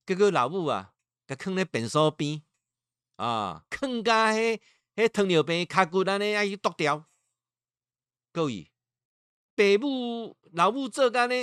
[0.06, 0.94] 结果老母啊，
[1.26, 2.44] 甲囥咧便所边
[3.16, 4.60] 啊，囥甲迄
[4.94, 7.08] 迄糖尿病脚骨安尼啊去剁掉，
[8.30, 8.68] 各位。
[9.56, 11.34] 父母老母做干呢？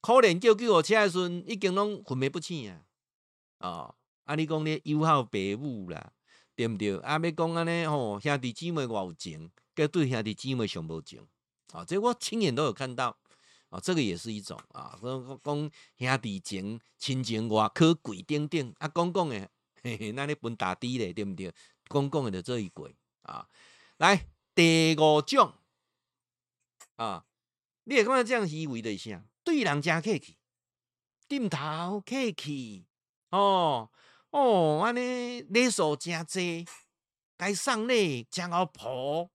[0.00, 2.82] 可怜叫救护车的时阵，已经拢昏迷不醒啊！
[3.58, 6.12] 哦，啊，你讲咧友好父母啦，
[6.56, 6.98] 对不对？
[7.00, 11.26] 啊，要讲安尼吼，兄弟姊妹偌有情，佮对兄弟姊妹上无情
[11.72, 11.84] 啊！
[11.84, 13.16] 这我亲眼都有看到
[13.68, 14.98] 啊，这个也是一种啊。
[15.02, 19.48] 讲讲兄弟情、亲情偌可贵，等等啊，讲讲诶，
[19.82, 21.52] 嘿嘿，那你分大滴咧，对不对？
[21.88, 23.46] 讲讲诶，就这一轨啊。
[23.98, 25.52] 来第五种
[26.96, 27.26] 啊。
[27.84, 29.24] 你会感觉这样以为的啥？
[29.50, 30.36] 对人真客气，
[31.26, 32.86] 点头客气，
[33.30, 33.90] 哦
[34.30, 36.64] 哦，安尼礼数真济，
[37.36, 39.28] 该送礼真好抱，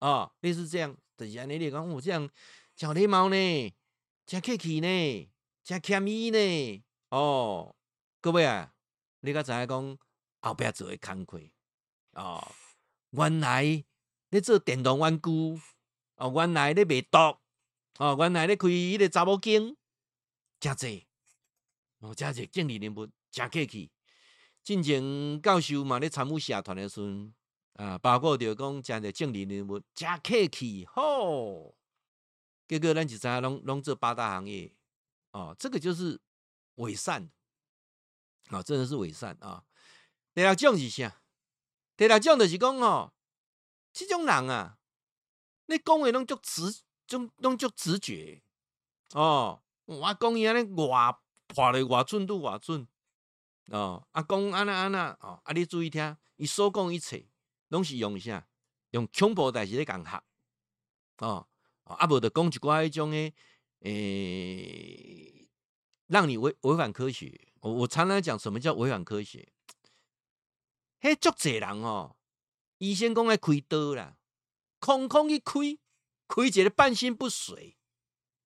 [0.00, 1.56] 啊，类似这样，就是安尼。
[1.56, 2.28] 你讲我这样
[2.74, 3.72] 真礼貌呢，
[4.26, 5.30] 真客气呢，
[5.62, 7.76] 真谦伊呢，哦，
[8.20, 8.74] 各位啊，
[9.20, 9.98] 你刚才讲
[10.40, 11.40] 后壁做的工课，
[12.14, 12.44] 哦，
[13.10, 13.84] 原来
[14.30, 15.30] 你做电动玩具，
[16.16, 17.38] 哦，原来你卖毒。
[17.98, 19.76] 哦，原来咧开迄个查某间，
[20.58, 21.06] 真济，
[22.00, 23.92] 哦，真济经理人物，真客气。
[24.64, 27.34] 进前教授嘛咧参与社团的时阵，
[27.74, 31.76] 啊，包括着讲真济经理人物，真客气，吼。
[32.66, 34.74] 结果咱就知影拢拢做八大行业，
[35.30, 36.20] 哦，这个就是
[36.76, 37.30] 伪善，
[38.50, 39.64] 哦，真的是伪善啊、哦。
[40.34, 41.22] 第六种是啥？
[41.96, 43.12] 第六种就是讲哦，
[43.92, 44.78] 这种人啊，
[45.66, 46.82] 你讲话拢足直。
[47.06, 48.42] 种拢足直觉
[49.12, 52.86] 哦，我讲伊安尼外破咧偌准拄偌准
[53.68, 57.26] 哦，啊讲安那安那哦，啊你注意听，伊所讲一切
[57.68, 58.46] 拢是用啥？
[58.90, 60.22] 用恐怖代志咧讲学
[61.18, 61.46] 哦，
[61.84, 63.34] 啊无得讲一寡迄种诶，
[63.80, 65.48] 诶、欸，
[66.06, 67.48] 让你违违反科学。
[67.60, 69.52] 我我常常讲什么叫违反科学？
[71.00, 72.16] 迄足济人哦，
[72.78, 74.16] 医生讲爱开刀啦，
[74.78, 75.52] 空空一开。
[76.26, 77.76] 开一个半身不遂，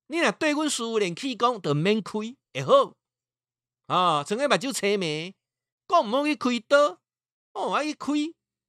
[0.07, 2.95] 你若对阮师傅练气功，都免开会好
[3.87, 4.23] 啊！
[4.23, 5.35] 睁个目睭青眉，
[5.87, 6.99] 讲毋好去开刀
[7.53, 8.13] 哦，啊去开，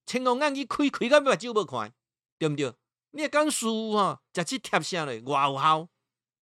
[0.07, 1.93] 青龙眼去开，开到目睭无看，
[2.39, 2.73] 对毋对？
[3.11, 5.21] 你若讲师傅哈，食去贴啥嘞？
[5.23, 5.89] 外有效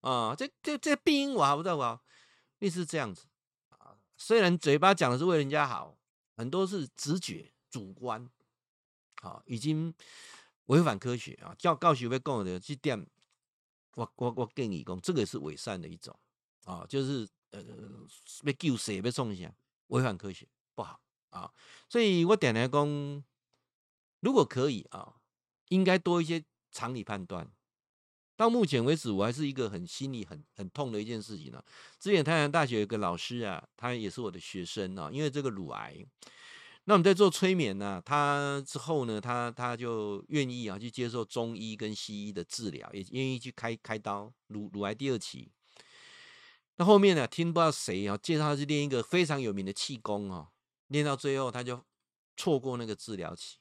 [0.01, 0.35] 啊！
[0.37, 2.01] 这这这病外有在无？
[2.59, 3.27] 你是这样子
[3.71, 3.97] 啊？
[4.17, 5.97] 虽然嘴巴讲的是为人家好，
[6.37, 8.29] 很多是直觉、主观，
[9.23, 9.95] 好，已经。
[10.69, 11.55] 违反科学啊！
[11.59, 13.07] 教教学会讲的这点，
[13.95, 16.15] 我我我建议讲，这个是伪善的一种
[16.64, 17.62] 啊，就是呃，
[18.45, 19.51] 要救谁被送下，
[19.87, 21.01] 违反科学不好
[21.31, 21.51] 啊。
[21.89, 23.25] 所以我点来讲，
[24.21, 25.16] 如果可以啊，
[25.69, 27.51] 应该多一些常理判断。
[28.37, 31.64] 到目前为止，我还是一个很心里很很痛的一件事情呢、啊。
[31.99, 35.97] 之前太阳大学有个老师啊，他也是我的学生啊，因为这个乳癌。
[36.89, 45.53] 那我们在做催眠呢、他之后呢，他他就愿意啊去接受中医跟西医的治疗，也愿意去开开刀，乳乳癌第二期。
[46.76, 50.49] 那后面呢，听不知道谁啊介绍他去练一个非常有名的气功啊，
[50.86, 51.78] 练到最后他就
[52.39, 53.59] 错过那个治疗期，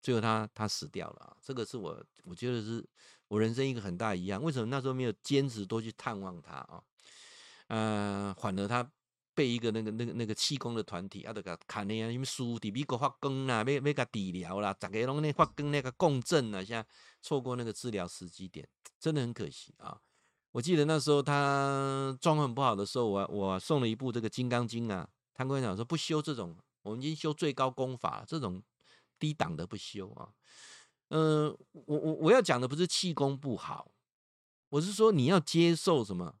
[0.00, 1.36] 最后他他死掉了啊。
[1.42, 2.82] 这个是我我觉得是
[3.28, 4.42] 我人生一个很大遗憾。
[4.42, 6.82] 为什么那时候没有坚持多去探望他啊？
[7.66, 8.90] 呃，反而他。
[9.34, 16.86] 被一个那个那个那个气功的团体啊，都个看呢，因为书在美国发光啦，要要个治疗啦，大家拢咧发光那个共振啊，现在
[17.20, 18.68] 错过那个治疗时机点，
[18.98, 20.00] 真的很可惜啊。
[20.52, 25.08] 我记得那时候他状况很不好的时候，我我送了一部这个《金刚经》啊。
[25.32, 28.62] 他跟我讲说不修这种，我们已经修最高功法，这种
[29.18, 30.28] 低档的不修啊。
[31.08, 33.90] 嗯、我我我要讲的不是气功不好，
[34.68, 36.34] 我是说你要接受什么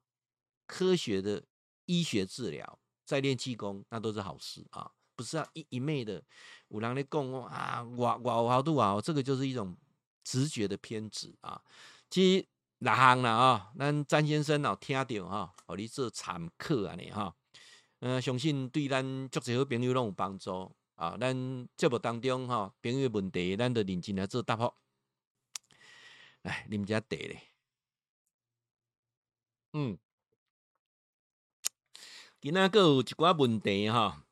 [0.66, 1.42] 科学的
[1.90, 4.92] 医学治疗，再练气功，那都是好事啊。
[5.16, 6.22] 不是要一一昧的
[6.68, 9.76] 有人在讲啊，我我好度啊，这个就是一种
[10.22, 11.60] 直觉的偏执啊。
[12.08, 12.46] 其实
[12.78, 13.72] 哪行了啊？
[13.76, 17.34] 咱詹先生哦，听到哈，哦，你做参考啊，你哈，
[17.98, 21.16] 嗯，相信对咱足侪好朋友拢有帮助啊。
[21.20, 24.72] 咱节目当中哈，朋友问题，咱都认真来做答复。
[26.42, 27.42] 来，你们家得嘞，
[29.74, 29.98] 嗯，
[32.40, 34.24] 今仔个有一寡问题哈。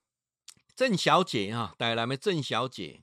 [0.74, 3.02] 郑小姐哈，台南的郑小姐，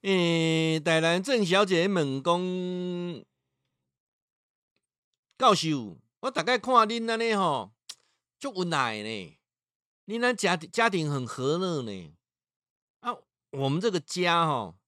[0.00, 2.40] 诶、欸，台南郑小姐问讲，
[5.36, 7.74] 教授，我大概看恁安尼吼，
[8.38, 9.38] 足有爱呢，
[10.06, 12.16] 恁那家家庭很和乐呢，
[13.00, 13.18] 啊，
[13.50, 14.78] 我们这个家哈，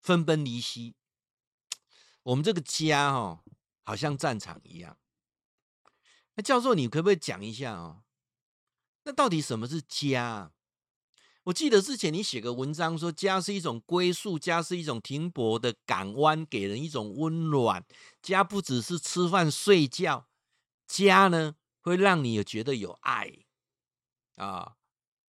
[0.00, 0.94] 分崩离析，
[2.22, 3.44] 我们这个家哈，
[3.82, 4.96] 好像战场一样。
[6.34, 8.02] 那教授，你可不可以讲一下哦？
[9.04, 10.52] 那到底什么是家？
[11.44, 17.84] 我记得之前你写个文章说，家是一种归宿，家是一种停泊的港湾，给人一种温暖。
[18.22, 20.28] 家不只是吃饭睡觉，
[20.86, 23.30] 家呢会让你有觉得有爱
[24.36, 24.76] 啊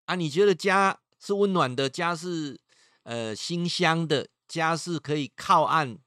[0.06, 0.16] 啊！
[0.16, 2.62] 你觉得家是温暖的，家是
[3.02, 5.98] 呃馨香的，家是可以靠岸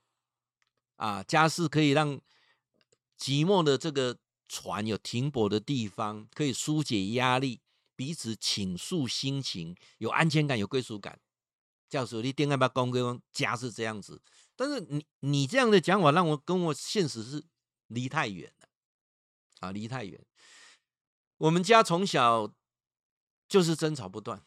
[0.95, 2.21] 啊，家是可以让
[3.19, 4.17] 寂寞的这个。
[4.49, 7.61] 船有停泊的地方，可以纾解压力，
[7.95, 11.21] 彼此倾诉心情，有安全感，有归属感。
[11.89, 13.01] 教授，你点解把讲给
[13.33, 14.23] 家是这样子？
[14.57, 17.45] 但是你你这样的讲法，让我跟我现实是
[17.87, 18.69] 离太远了
[19.61, 20.25] 啊，离太远。
[21.39, 22.55] 我们家从小
[23.49, 24.45] 就是争吵不断，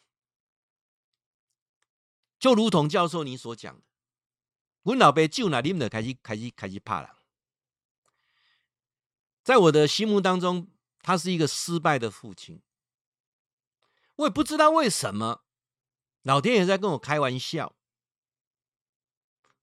[2.40, 3.84] 就如同教授你所讲的，
[4.84, 7.19] 我老爸就那里面开始开始开始怕了。
[9.50, 10.68] 在我的心目当中，
[11.02, 12.62] 他是一个失败的父亲。
[14.18, 15.44] 我也不知道为什么，
[16.22, 17.76] 老天爷在跟我开玩笑。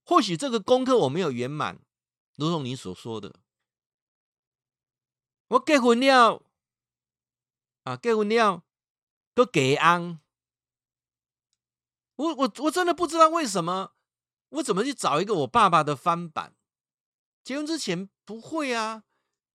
[0.03, 1.79] 或许这个功课我没有圆满，
[2.35, 3.39] 如同你所说的，
[5.51, 6.43] 我结婚了，
[7.85, 8.65] 啊，结婚了，
[9.35, 10.21] 都给安。
[12.17, 13.93] 我我我真的不知道为什么，
[14.49, 16.57] 我怎么去找一个我爸爸的翻版？
[17.45, 19.05] 结婚之前不会啊。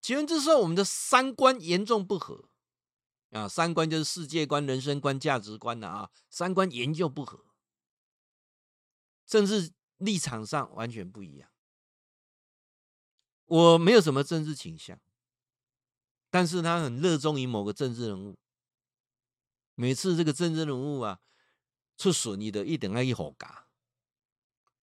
[0.02, 2.48] 结婚之后，我们的三观严重不合
[3.30, 3.48] 啊！
[3.48, 6.10] 三观就是世界观、人生观、价值观的啊！
[6.28, 7.46] 三观严重不合，
[9.24, 11.48] 政治立场上完全不一样。
[13.44, 15.00] 我没有什么政治倾向，
[16.30, 18.36] 但是他很热衷于某个政治人物。
[19.76, 21.20] 每次这个政治人物啊
[21.96, 23.68] 出损益的，一定要一火嘎。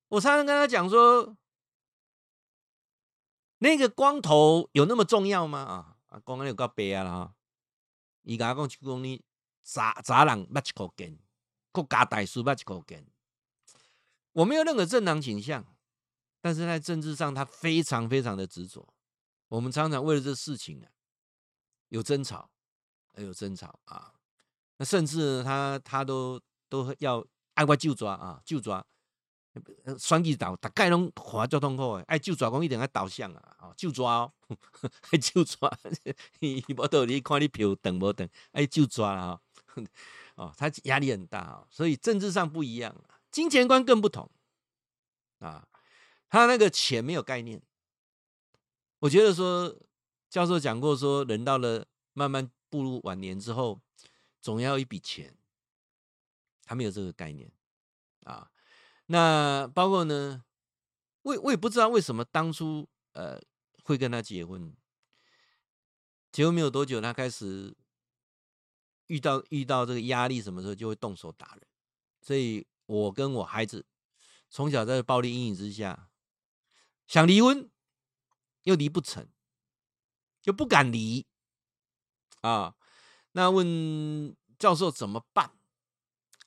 [0.07, 1.35] 我常常跟他讲说。
[3.59, 5.59] 那个光头有那么重要吗？
[5.59, 7.33] 啊啊，光头有够白啊啦！
[8.23, 9.23] 伊甲我讲，就讲你
[9.63, 11.19] 查查人捌一口根，
[11.71, 13.05] 国家大事捌一口根。
[14.31, 15.65] 我没有任何政党倾向，
[16.41, 18.87] 但是在政治上，他非常非常的执着。
[19.49, 20.89] 我们常常为了这事情啊，
[21.89, 22.49] 有争吵，
[23.15, 24.13] 有争吵啊。
[24.77, 26.39] 那甚至他他都
[26.69, 28.85] 都要爱我就抓啊，就抓。
[29.97, 34.33] 选举导大概拢活交通苦诶，爱就抓讲一定爱导向啊，哦就抓哦，
[35.11, 35.71] 爱就抓，
[36.39, 39.41] 伊无道理看你票等无等，爱就抓啊，
[40.35, 42.95] 哦，他压力很大啊，所以政治上不一样，
[43.31, 44.29] 金钱观更不同
[45.39, 45.67] 啊，
[46.29, 47.61] 他那个钱没有概念，
[48.99, 49.75] 我觉得说
[50.29, 53.81] 教授讲过说，人到了慢慢步入晚年之后，
[54.41, 55.35] 总要一笔钱，
[56.65, 57.51] 他没有这个概念
[58.23, 58.51] 啊。
[59.11, 60.43] 那包括呢，
[61.23, 63.41] 我我也不知道为什么当初呃
[63.83, 64.71] 会跟他结婚，
[66.31, 67.75] 结婚没有多久，他开始
[69.07, 71.67] 遇到遇到这个压力，什么时候就会动手打人，
[72.21, 73.87] 所以我跟我孩子
[74.47, 76.11] 从小在暴力阴影之下，
[77.07, 77.67] 想离婚
[78.61, 79.27] 又离不成，
[80.43, 81.25] 又不敢离
[82.41, 82.75] 啊。
[83.31, 85.58] 那问教授怎么办？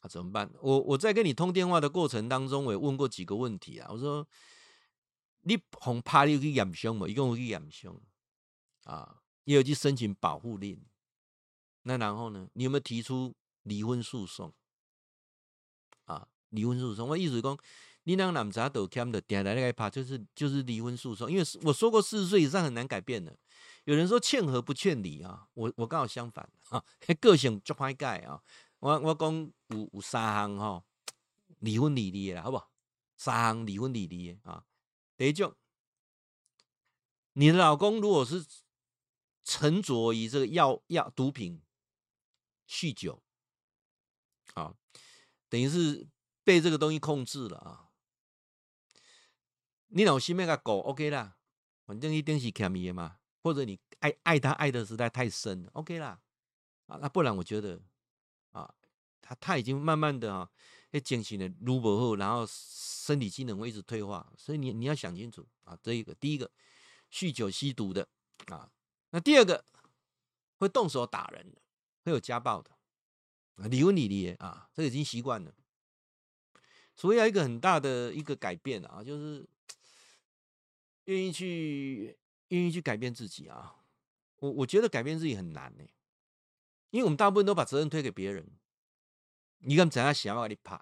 [0.03, 0.50] 啊，怎么办？
[0.61, 3.88] 我我在跟你通电话的过程当中，我也问过几个问题啊。
[3.90, 4.26] 我说
[5.42, 7.09] ：“你恐怕你有去验伤吗？
[7.09, 7.98] 一共有去验凶
[8.84, 9.22] 啊？
[9.44, 10.84] 也有去申请保护令。
[11.84, 12.48] 那然后呢？
[12.55, 14.53] 你有没有提出离婚诉讼？
[16.05, 17.09] 啊，离婚诉讼？
[17.09, 17.57] 我意思是说，
[18.03, 23.36] 你让男仔都欠的点来那个怕，就是就是离婚诉讼，因为我说过四十岁以上很难改变的。
[23.84, 26.84] 有人说劝和不劝离啊，我我刚好相反啊，
[27.20, 28.40] 个性足歹改啊。
[28.83, 29.33] 我我讲
[29.68, 30.85] 有有三项吼，
[31.61, 32.72] 离婚离离的好不好？
[33.16, 34.66] 三项离婚离离的啊。
[35.16, 35.55] 第一种，
[37.35, 38.45] 你的老公如果是
[39.45, 41.62] 沉着于这个药药毒品、
[42.66, 43.22] 酗酒，
[44.55, 44.74] 啊，
[45.49, 46.09] 等于是
[46.43, 47.89] 被这个东西控制了啊。
[49.95, 51.37] 你老心那个狗 OK 啦，
[51.87, 56.20] 反正一定是欠伊的嘛，或者你爱爱他爱的实在太深，OK 啦，
[56.87, 57.80] 啊，那不然我觉得，
[59.23, 60.51] 他他已经慢慢的啊，
[61.03, 66.51] 精神的如不后，然后身体机能会一直退化，所以你你要想清楚啊，这一个第一个
[67.11, 68.07] 酗酒吸毒的
[68.49, 68.70] 啊，
[69.11, 69.64] 那第二个
[70.59, 71.62] 会动手打人的，
[72.05, 72.70] 会有家暴的，
[73.70, 75.55] 离婚离离啊，这已经习惯了，
[76.95, 79.49] 所以要一个很大的一个改变啊，就是。
[81.07, 82.16] 愿意去，
[82.51, 83.75] 愿意去改变自己啊！
[84.37, 85.83] 我我觉得改变自己很难呢，
[86.91, 88.47] 因为我们大部分都把责任推给别人。
[89.64, 90.80] 你敢怎样想要给你拍？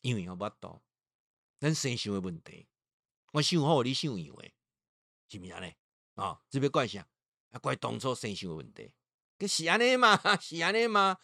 [0.00, 0.80] 因为我不懂，
[1.58, 2.68] 咱生想的问题，
[3.32, 4.54] 我想好，你想以为
[5.28, 5.72] 是毋是呢？
[6.14, 6.98] 啊，这边怪谁？
[7.50, 8.92] 啊，怪当初生想的问题。
[9.46, 11.18] 是安尼嘛， 是安尼嘛？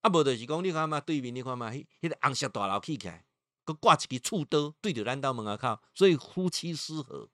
[0.00, 3.26] 啊，无就是讲你看嘛，对面你看嘛，迄迄个红色大楼起起来。
[3.64, 7.30] 搁挂一支厝刀对着咱家门啊口，所以夫妻失和，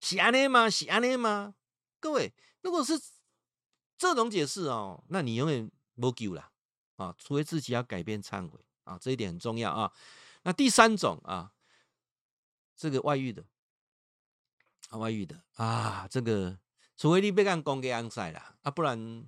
[0.00, 0.70] 是安尼吗？
[0.70, 1.56] 是安尼吗？
[2.00, 2.32] 各位，
[2.62, 3.00] 如果是
[3.98, 6.52] 这种解释哦，那你永远无救了
[6.96, 7.14] 啊！
[7.18, 9.92] 除非自己要改变忏悔啊，这一点很重要啊。
[10.42, 11.52] 那第三种啊，
[12.76, 13.44] 这个外遇的，
[14.90, 16.58] 啊，外遇的啊，这个
[16.96, 19.26] 除非你别干公给安塞了啊，不然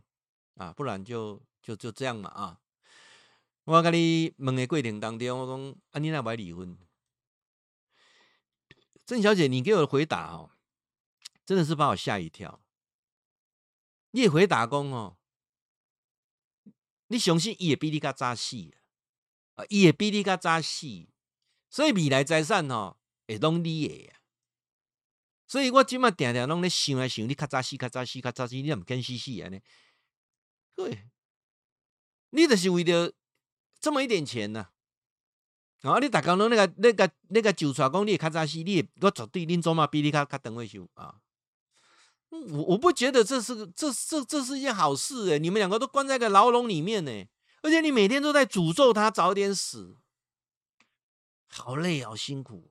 [0.54, 2.60] 啊，不然就就就这样嘛啊。
[3.64, 6.78] 我跟你问的过程当中，我讲啊，你那不离婚？
[9.04, 10.50] 郑小姐，你给我的回答哦，
[11.44, 12.60] 真的是把我吓一跳。
[14.12, 15.15] 你也回答讲哦，
[17.08, 18.56] 你相信伊会比你较早死
[19.54, 20.86] 啊，伊会比你较早死，
[21.70, 22.96] 所以未来财产哦
[23.26, 24.14] 会拢你的呀。
[25.46, 29.60] 所以我今麦定定拢咧想来想，你较早死，较早死，较早死，你也唔肯死死安尼。
[30.74, 31.08] 对，
[32.30, 33.14] 你就是为着。
[33.78, 34.68] 这么一点钱呢、
[35.82, 35.92] 啊？
[35.92, 41.20] 啊，你大家拢那个、那个、那个就出来讲，你较早死，你我绝对恁总嘛比你较较长会受啊！
[42.52, 45.38] 我我不觉得这是个这这这是一件好事哎！
[45.38, 47.10] 你们两个都关在个牢笼里面呢，
[47.62, 49.96] 而且你每天都在诅咒他早点死，
[51.48, 52.70] 好累好辛苦，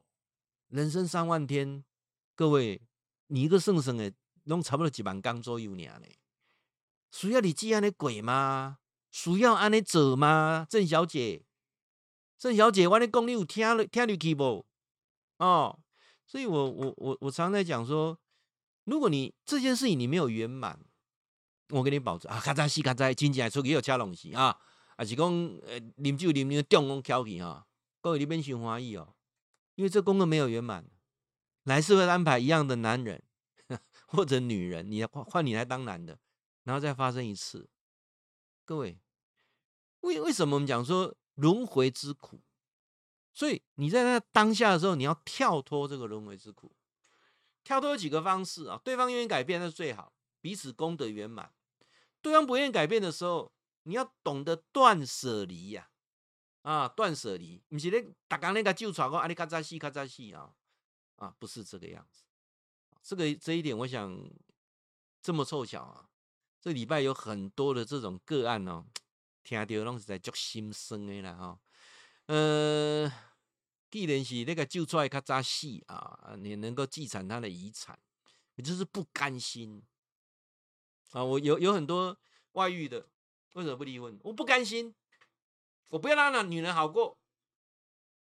[0.67, 1.83] 人生三万天，
[2.35, 2.81] 各位，
[3.27, 4.11] 你一个圣生哎，
[4.43, 5.85] 弄差不多几万刚左右呢，
[7.11, 8.79] 需要你这样的鬼吗？
[9.11, 11.45] 需要安尼做吗，郑小姐？
[12.37, 14.65] 郑小姐，我跟你讲，你有听了听入去不？
[15.37, 15.79] 哦，
[16.25, 18.19] 所以我我我我常在讲说，
[18.85, 20.79] 如果你这件事情你没有圆满，
[21.69, 24.57] 我给你保证啊，咔嚓西咔嚓，真正出去有车龙戏啊，
[24.97, 25.27] 还是讲
[25.65, 27.67] 呃，啉酒啉啉中风挑起哈，
[28.01, 29.15] 各位你别想欢喜哦，
[29.75, 30.85] 因为这功课没有圆满，
[31.63, 33.21] 来世会安排一样的男人
[34.07, 36.17] 或者女人，你要换换你来当男的，
[36.63, 37.67] 然后再发生一次，
[38.63, 38.99] 各位。
[40.01, 42.39] 为为什么我们讲说轮回之苦？
[43.33, 46.71] 所以你在那当下的时候，你要跳脱这个轮回之苦。
[47.65, 48.79] 跳脱有几个方式啊？
[48.85, 51.51] 对方愿意改变那是最好，彼此功德圆满。
[52.21, 53.51] 对方不愿意改变的时候，
[53.83, 55.89] 你要懂得断舍离呀！
[56.61, 60.53] 啊，断舍离，不是你打刚那个旧传过阿里卡扎西卡扎西啊
[61.17, 62.23] 啊，不是这个样子。
[63.01, 64.17] 这个这一点，我想
[65.21, 66.09] 这么凑巧啊，
[66.61, 68.85] 这礼拜有很多的这种个案哦。
[69.43, 71.59] 听到拢是在足心酸的啦吼，
[72.25, 73.11] 呃，
[73.95, 77.97] 既然是那个救出来较早死啊，你能够继承他的遗产，
[78.55, 79.81] 你就是不甘心
[81.11, 81.23] 啊。
[81.23, 82.17] 我有有很多
[82.51, 83.07] 外遇的，
[83.53, 84.19] 为什么不离婚？
[84.23, 84.93] 我不甘心，
[85.91, 87.17] 我不要让那女人好过，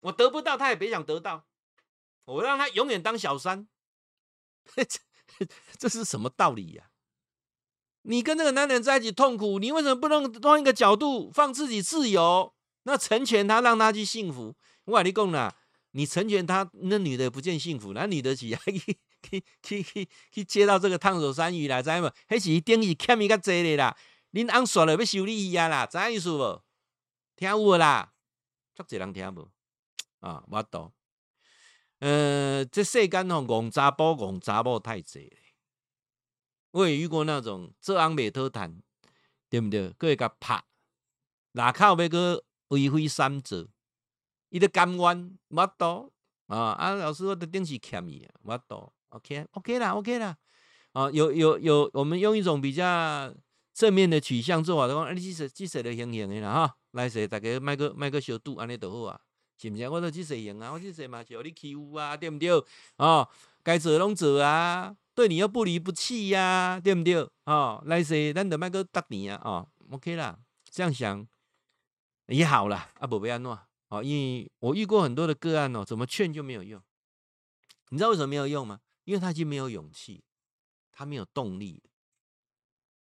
[0.01, 1.47] 我得不到，她也别想得到，
[2.25, 3.69] 我让她永远当小三，
[5.79, 6.89] 这是什么道理呀？
[8.01, 12.55] 你跟这个男人在一起痛苦，你为什么不能换一个角度放自己自由？
[12.85, 14.57] 那成全他，让他去幸福。
[14.89, 15.55] 我跟你讲啦，
[15.91, 22.11] 你成全他，那女的不见幸福，那女的去 去去去去去接到这个烫手山芋来，知无？
[22.28, 23.95] 迄是等于欠伊较济的啦。
[24.32, 26.62] 恁翁煞了要修理伊啊啦，知影意思无？
[27.36, 28.14] 听有无啦？
[28.74, 29.51] 足侪人听无？
[30.20, 30.91] 啊，我懂。
[31.99, 35.30] 呃，这世间吼，戆查甫戆查某太济。
[36.70, 38.80] 我也遇过那种这样没偷谈，
[39.51, 39.91] 对不对？
[39.99, 40.62] 各位个拍，
[41.53, 43.68] 哪靠要个为非三者，
[44.51, 46.11] 伊的甘愿，无多
[46.46, 46.94] 啊啊！
[46.94, 50.36] 老师，我的定是欠伊，无多，OK OK 啦，OK 啦。
[50.92, 53.32] 啊，有有有，我们用一种比较
[53.74, 59.20] 正面的取向做法，讲啊，你即说即说的行行的啦哈，来说大家卖个卖个小赌，安尼就好啊，
[59.61, 59.88] 是毋是？
[59.88, 62.51] 我都即说行啊，我即说嘛是互你欺负啊，对毋对？
[62.96, 63.28] 哦，
[63.62, 67.14] 该做拢做啊，对你又不离不弃呀、啊，对毋对？
[67.44, 70.38] 哦，来说咱就卖个搭年啊，哦，OK 啦，
[70.70, 71.24] 这样想
[72.28, 73.59] 也好啦，啊，无要安怎？
[73.89, 76.82] 哦，因为我遇过很多的个案哦，怎么劝就没有用。
[77.91, 78.80] 你知道为什么没有用吗？
[79.05, 80.22] 因为他已经没有勇气，
[80.93, 81.82] 他没有动力。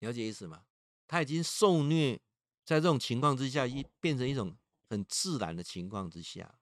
[0.01, 0.64] 了解意思吗？
[1.09, 2.20] 他已经受虐，
[2.64, 4.57] 在这种情况之下，一变成一种
[4.91, 6.59] 很自然的情况之下，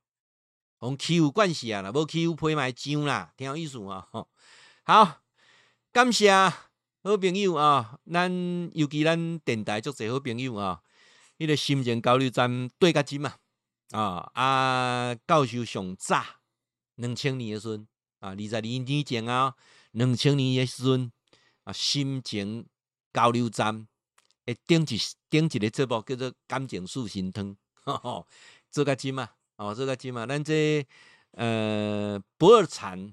[0.79, 4.09] 从欺负惯势啊，啦，无欺负配买奖啦，挺有意思啊。
[4.85, 5.23] 好，
[5.91, 8.31] 感谢好朋友啊，咱
[8.75, 10.83] 尤其咱电台足侪好朋友啊，
[11.39, 13.35] 迄个心情交流站对甲金嘛。
[13.93, 15.15] 啊啊！
[15.27, 16.25] 教授上早，
[16.95, 17.87] 两千年的时阵
[18.21, 19.55] 啊，二十二年前啊，
[19.91, 21.13] 两千年的时阵
[21.65, 22.67] 啊，心情
[23.13, 23.87] 交流站
[24.47, 27.55] 会顶一顶一个节目叫做感情树心汤，
[28.71, 30.87] 做个金嘛，哦，做个金嘛，咱这
[31.33, 33.13] 呃不二禅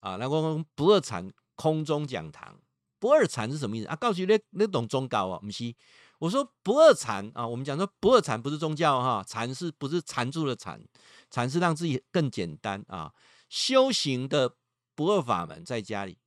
[0.00, 2.58] 啊，咱讲不二禅空中讲堂，
[2.98, 3.94] 不二禅是什么意思啊？
[3.94, 5.40] 教授你，你懂宗教啊？
[5.44, 5.72] 毋是。
[6.18, 10.82] 我说不二禅啊，我们讲说不二禅不是宗教哈，禅是不是禅住的禅？
[11.30, 13.12] 禅是让自己更简单啊。
[13.48, 14.56] 修行的
[14.94, 16.18] 不二法门在家里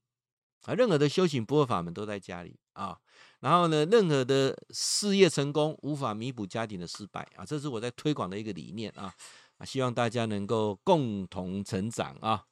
[0.62, 3.00] 啊，任何的修行不二法门都在家里啊。
[3.40, 9.14] 然后呢，任何的事业成功无法弥补家庭的失败啊，这是我在推广的一个理念啊。
[9.66, 12.46] 希望大家能够共同成长啊。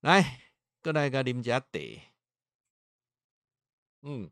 [0.00, 0.40] 来，
[0.82, 1.68] 过来个啉家茶，
[4.02, 4.30] 嗯。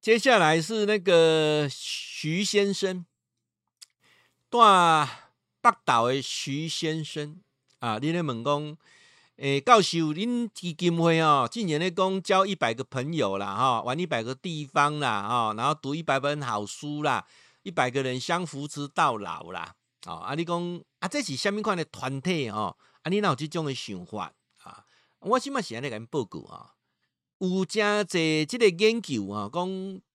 [0.00, 3.04] 接下来是那个徐先生，
[4.48, 5.04] 大
[5.60, 7.38] 北投的徐先生
[7.80, 8.78] 啊，你咧问讲，
[9.36, 17.26] 诶、欸，教授，恁基金会哦，今年咧讲交一百个朋友啦，哈，玩一百个地方啦，哈，然后读一百本好书啦，
[17.62, 19.74] 一百个人相扶持到老啦，
[20.06, 22.74] 哦，啊，你讲啊，这是虾米款的团体哦？
[23.02, 24.32] 啊，你哪有这种的想法
[24.62, 24.86] 啊？
[25.18, 26.72] 我起码写那个报告啊。
[27.40, 29.66] 有真侪即个研究啊，讲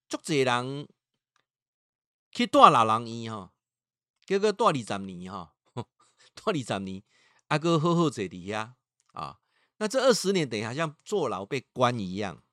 [0.07, 0.87] 足侪人
[2.31, 3.49] 去住老人院吼，
[4.27, 5.49] 结果住二十年吼，
[6.35, 7.01] 住二十年，
[7.47, 8.73] 啊，搁好好坐伫遐
[9.13, 9.39] 啊。
[9.77, 12.43] 那这二十年等于好像坐牢被关一样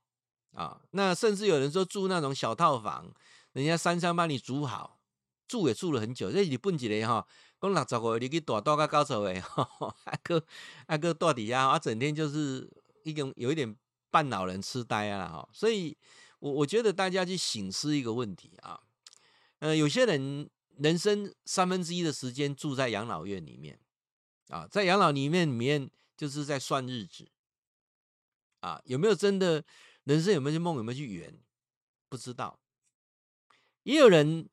[0.53, 0.81] 啊。
[0.93, 3.13] 那甚至有人说住那种小套房，
[3.53, 4.99] 人家三餐帮你煮好，
[5.47, 6.33] 住也住了很久。
[6.33, 7.27] 这日本一个吼，
[7.61, 10.43] 讲六十岁你去住住到九十岁，啊搁
[10.87, 12.67] 啊搁住伫遐，啊整天就是
[13.05, 13.77] 一种有一点。
[14.13, 15.97] 半老人痴呆啊，哈，所以
[16.39, 18.79] 我我觉得大家去醒思一个问题啊，
[19.61, 23.81] 呃，有些人人生三分之一的时间住在养老院里面
[24.49, 27.27] 啊，在养老里面里面就是在算日子
[28.61, 29.65] 啊，有没有真的
[30.05, 31.39] 人生有没有梦有没有去圆？
[32.11, 32.61] 不知道，
[33.85, 34.47] 也有人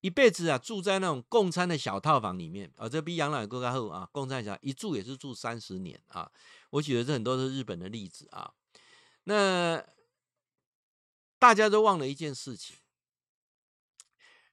[0.00, 6.28] 一辈子啊住在那种共餐的小套房里面啊，这比养老更加厚啊，共餐小一住也是住三十年啊，
[6.70, 8.52] 我举的这很多是日本的例子啊。
[9.24, 9.84] 那
[11.38, 12.76] 大家都忘了一件事情，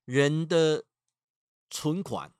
[0.06, 0.86] 人的
[1.70, 2.34] 存款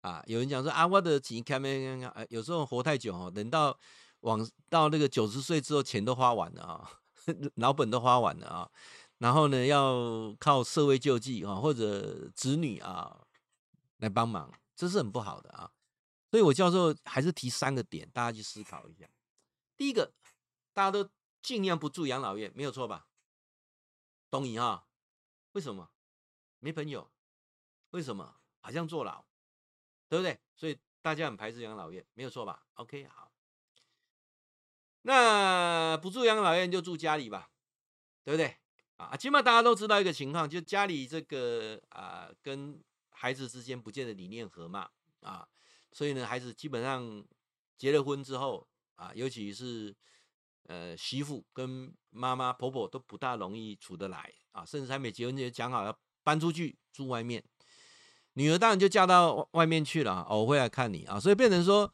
[0.00, 3.78] 啊，有人讲说啊，我的钱看没看看，有时候活太久哦，等到
[4.20, 7.00] 往到那个九十岁之后，钱都花完了啊，
[7.56, 8.70] 老本都花完了啊，
[9.18, 13.20] 然后呢，要靠社会救济啊，或者子女啊
[13.98, 15.70] 来帮忙，这是很不好的啊。
[16.30, 19.08] 所以我教授还是提三个点，大家去思考一下。
[19.76, 20.12] 第一个。
[20.74, 21.08] 大家都
[21.40, 23.06] 尽量不住养老院，没有错吧？
[24.28, 24.88] 同意哈？
[25.52, 25.88] 为什么？
[26.58, 27.10] 没朋友？
[27.90, 28.36] 为什么？
[28.60, 29.24] 好像坐牢，
[30.08, 30.40] 对不对？
[30.56, 33.30] 所以大家很排斥养老院，没有错吧？OK，好。
[35.02, 37.50] 那不住养老院就住家里吧，
[38.24, 38.56] 对不对？
[38.96, 45.48] 啊，起码大家都知道一个情况，就家里这个啊，跟孩子之间不见得理念合嘛，啊，
[45.92, 47.24] 所以呢，孩子基本上
[47.76, 48.66] 结了婚之后
[48.96, 49.94] 啊，尤其是。
[50.66, 57.44] 呃，媳妇跟妈妈、婆婆都不大容易处得来啊，甚至还没结婚就讲好要搬出去住外面。
[58.32, 61.92] 女儿当然就嫁到外面去了，偶会来看你啊，所以变成说，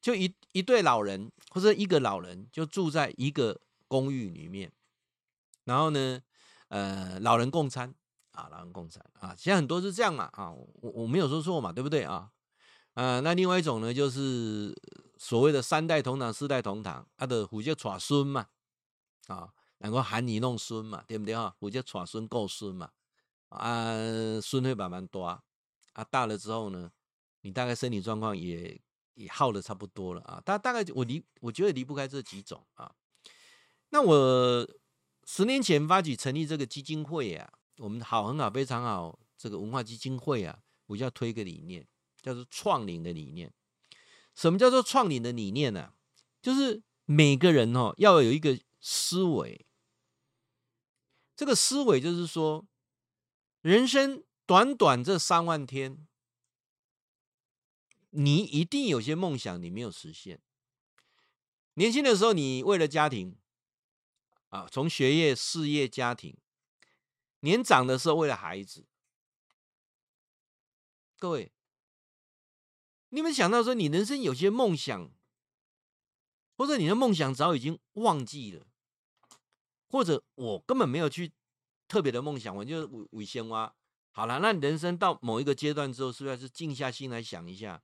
[0.00, 4.70] 就一一对老人或者一个老人就住在一个公寓里面，
[5.64, 6.22] 然后呢，
[6.68, 7.92] 呃，老人共餐
[8.30, 12.30] 啊，老人共餐啊，现在很多是这样嘛啊，我我没有说错嘛，对不对啊？
[12.94, 14.72] 呃，那另外一种呢，就是。
[15.22, 18.48] 所谓的三代同堂、四代同堂，他的虎就娶孙嘛，
[19.28, 21.54] 啊，然后喊你弄孙嘛，对不对哈？
[21.60, 22.90] 我就传孙够孙嘛，
[23.50, 23.94] 啊，
[24.40, 25.44] 孙会慢慢多，啊，
[26.10, 26.90] 大了之后呢，
[27.42, 28.76] 你大概身体状况也
[29.14, 30.42] 也耗的差不多了啊。
[30.44, 32.92] 大大概我离我觉得离不开这几种啊。
[33.90, 34.68] 那我
[35.24, 41.86] 十年前发起成立这个基金会啊，我们好很好非常好，这个文化基金会啊，我就要推一个理念，
[42.20, 43.54] 叫做创领的理念。
[44.34, 45.94] 什么叫做创领的理念呢、啊？
[46.40, 49.66] 就是每个人哦，要有一个思维。
[51.36, 52.66] 这个思维就是说，
[53.60, 56.06] 人生短短这三万天，
[58.10, 60.40] 你一定有些梦想你没有实现。
[61.74, 63.36] 年轻的时候，你为了家庭
[64.48, 66.34] 啊，从学业、事业、家庭；
[67.40, 68.86] 年长的时候，为了孩子。
[71.18, 71.52] 各位。
[73.12, 75.10] 你有没有想到说，你人生有些梦想，
[76.56, 78.66] 或者你的梦想早已经忘记了，
[79.86, 81.34] 或者我根本没有去
[81.86, 83.74] 特别的梦想，我就尾尾先挖
[84.12, 84.38] 好了。
[84.40, 87.82] 那你人生到某一个阶段之后，是不是要是静下心来想一下，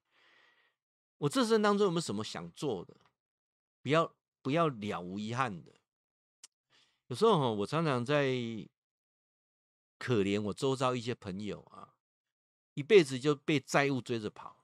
[1.18, 2.96] 我这生当中有没有什么想做的？
[3.82, 5.74] 不要不要了无遗憾的。
[7.08, 8.34] 有时候，我常常在
[9.98, 11.92] 可怜我周遭一些朋友啊，
[12.72, 14.57] 一辈子就被债务追着跑。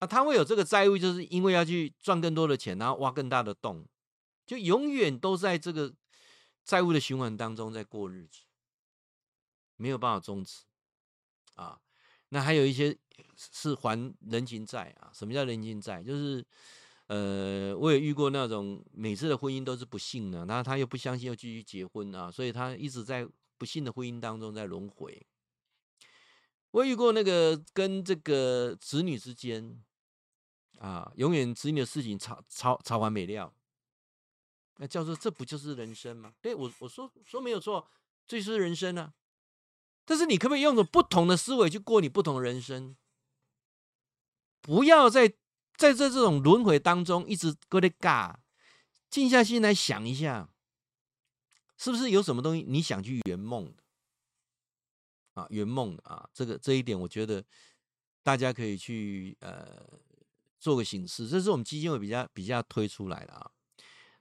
[0.00, 3.84] 那他会有这个债务，就是因为要去赚更多的钱，然后挖更大的洞，
[4.46, 5.92] 就永远都在这个
[6.64, 8.42] 债务的循环当中在过日子，
[9.76, 10.62] 没有办法终止
[11.56, 11.80] 啊。
[12.28, 12.96] 那还有一些
[13.36, 15.10] 是还人情债啊。
[15.12, 16.00] 什么叫人情债？
[16.00, 16.46] 就是
[17.08, 23.26] 呃，我也遇过那种每次的婚姻都是不幸的，然后他又不相信，又继续结婚啊，所以他一直在
[23.56, 25.26] 不幸的婚姻当中在轮回。
[26.70, 29.82] 我遇过那个跟这个子女之间。
[30.78, 33.52] 啊，永远子女的事情吵吵吵完没了，
[34.76, 36.32] 那叫做这不就是人生吗？
[36.40, 37.88] 对，我我说说没有错，
[38.28, 39.12] 这是人生啊。
[40.04, 42.96] 但是你可不可以用着不同的思维去过你不同的人生？
[44.60, 45.28] 不要在
[45.76, 48.36] 在这这种轮回当中一直搁在尬，
[49.10, 50.48] 静下心来想一下，
[51.76, 53.82] 是不是有什么东西你想去圆梦的？
[55.34, 57.44] 啊，圆梦啊，这个这一点我觉得
[58.22, 59.98] 大家可以去呃。
[60.58, 63.50] 做个形式，这是我们基金会比较比较推出来的啊。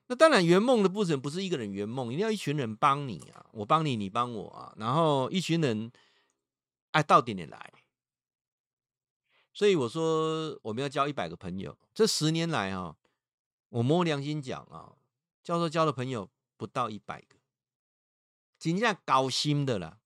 [0.10, 5.92] 那当然，圆梦的部分不是一个人圆梦，一定要一群人帮你啊，我帮你，你帮我啊，然后一群人
[6.92, 7.74] 爱到点点来。
[9.54, 11.78] 所以我说，我们要交一百个朋友。
[11.94, 12.96] 这十年来啊，
[13.70, 14.96] 我摸良心讲啊，
[15.44, 17.36] 教授交的朋友不到一百个，
[18.58, 20.00] 真正高薪的了，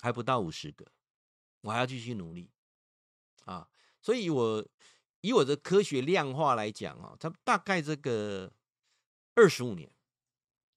[0.00, 0.84] 还不到五十个，
[1.62, 2.50] 我还要继续努力
[3.46, 3.68] 啊。
[4.02, 4.66] 所以我。
[5.22, 8.52] 以我的科学量化来讲啊，它大概这个
[9.34, 9.90] 二十五年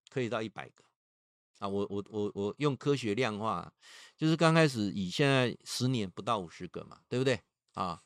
[0.09, 0.83] 可以到一百个
[1.57, 1.67] 啊。
[1.67, 3.73] 我我我我用科学量化，
[4.15, 7.41] 就是刚开始以现在十年不到五十个嘛，对不对
[7.73, 8.01] 啊？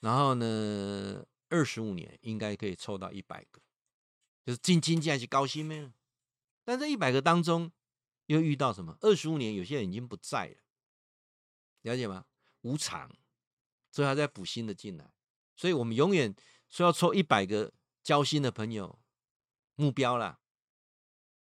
[0.00, 3.60] 然后呢，二十五年应该可以凑到一百个，
[4.44, 5.92] 就是进进进去高薪没？
[6.64, 7.70] 但这一百个当中
[8.26, 8.96] 又遇到什么？
[9.02, 10.56] 二十五年有些人已经不在了，
[11.82, 12.24] 了解吗？
[12.62, 13.14] 无常，
[13.90, 15.11] 所以还在补新的进来。
[15.54, 16.34] 所以我们永远
[16.68, 17.72] 说要抽一百个
[18.02, 18.98] 交心的朋友
[19.74, 20.38] 目标啦，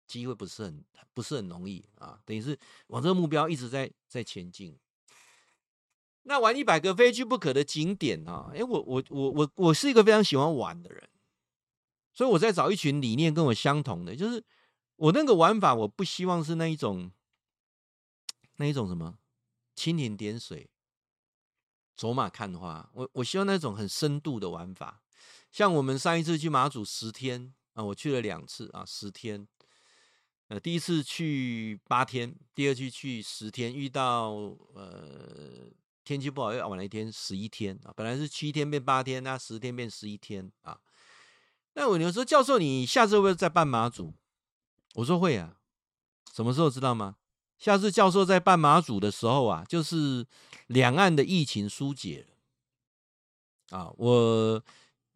[0.07, 0.83] 机会不是很
[1.13, 4.77] 不是很容易啊，等于是往这个目标一直在在前进。
[6.23, 11.09] 那玩一百个非去不可的景点啊，哎，我我我我我是一个非常喜欢玩的人，
[12.13, 14.43] 所以我在找一群理念跟我相同的，就是
[14.97, 17.11] 我那个玩法，我不希望是那一种
[18.57, 19.17] 那一种什么
[19.75, 20.69] 蜻蜓点水。
[21.97, 25.01] 走马看花，我我希望那种很深度的玩法，
[25.51, 29.47] 像我们上一次去马祖十天啊，我去了两次啊，十天，
[30.49, 34.29] 呃，第一次去八天，第二次去十天，遇到
[34.75, 35.71] 呃
[36.03, 40.79] 天气不好又晚了一天，十一天啊，本来是七天变八天，那十天变十一天啊。
[41.73, 44.13] 那我有时候教授，你下次会不会再办马祖？
[44.93, 45.57] 我说会啊，
[46.31, 47.17] 什么时候知道吗？
[47.57, 50.25] 下次教授在办马祖的时候啊，就是
[50.67, 52.27] 两岸的疫情疏解
[53.69, 54.63] 啊，我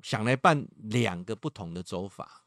[0.02, 2.46] 想来办两个不同的走法，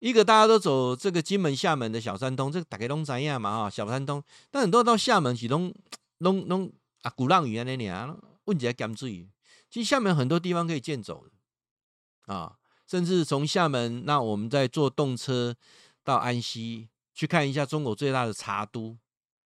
[0.00, 5.74] 一个大家都走这个金门、厦门的小三通，这个大家都知道嘛哈，小三通，但很多到厦门是拢
[6.18, 8.14] 拢拢啊鼓浪屿啊那里啊
[8.44, 9.26] 问起来甘水，
[9.70, 15.56] 其实厦门很多地方可以健走的啊，甚至从厦门，那我们再坐动车
[16.04, 18.98] 到安溪去看一下中国最大的茶都。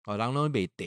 [0.06, 0.86] 啊，然后美德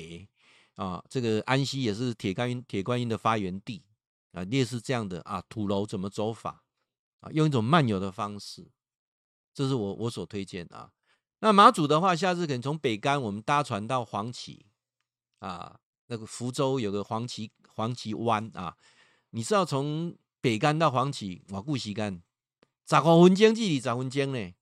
[0.75, 3.85] 啊，这个安溪也是铁观音铁观音的发源地
[4.33, 6.65] 啊，类似这样的啊，土楼怎么走法
[7.21, 7.31] 啊？
[7.33, 8.71] 用一种漫游的方式，
[9.53, 10.93] 这是我我所推荐啊。
[11.41, 14.67] 那马祖的话，下次可能从北竿我们搭船到黄岐
[15.41, 18.77] 啊，那个福州有个黄岐黄岐湾啊，
[19.31, 22.23] 你知道从北竿到黄岐哇，固溪竿，
[22.89, 24.55] 十五分钟距离，十分钟呢，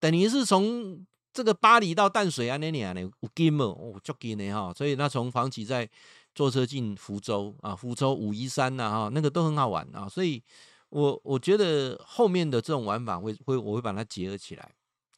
[0.00, 1.06] 等于是从
[1.38, 5.88] 这个巴黎到淡水啊那里呢，有近哦，足近的哈，所以那从黄岐再
[6.34, 10.42] 坐车进福州啊，福州武夷山呐哈，那个都很好玩啊，所以
[10.88, 14.68] 我我觉得后面的这种玩法会会我会把它结合起来。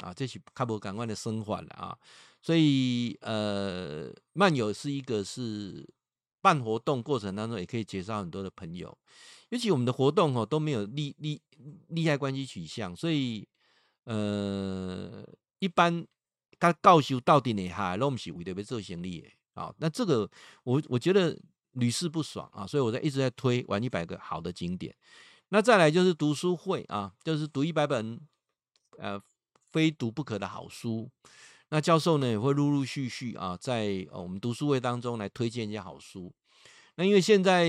[0.00, 1.96] 啊，这是卡博港湾的生活了啊，
[2.42, 5.88] 所以呃，漫游是一个是
[6.42, 8.94] 办活动过程当中也可以介绍很多的朋友，
[9.48, 11.40] 尤其我们的活动哦都没有利利
[11.88, 13.48] 利害关系取向，所以
[14.04, 15.24] 呃，
[15.60, 16.04] 一般
[16.58, 20.28] 他告诉到底呢哈，都不是为了要做生意的啊，那这个
[20.64, 21.38] 我我觉得
[21.74, 24.92] 屡试不爽啊，所以我在一直在推玩一百个好的景点，
[25.50, 28.20] 那再来就是读书会啊，就是读一百本
[28.98, 29.22] 呃。
[29.72, 31.08] 非读不可的好书，
[31.68, 36.34] 那教授呢也会陆陆续续啊，在我们读书会当中来推荐一些好书。
[36.96, 37.68] 那因为现在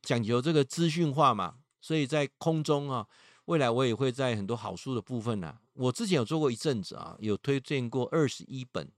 [0.00, 3.04] 讲究这个资讯化嘛，所以在空中啊，
[3.46, 8.90] 未来我也会在很多好书的部分呢、啊，我之前有做过一阵子啊，有推荐过二十一本。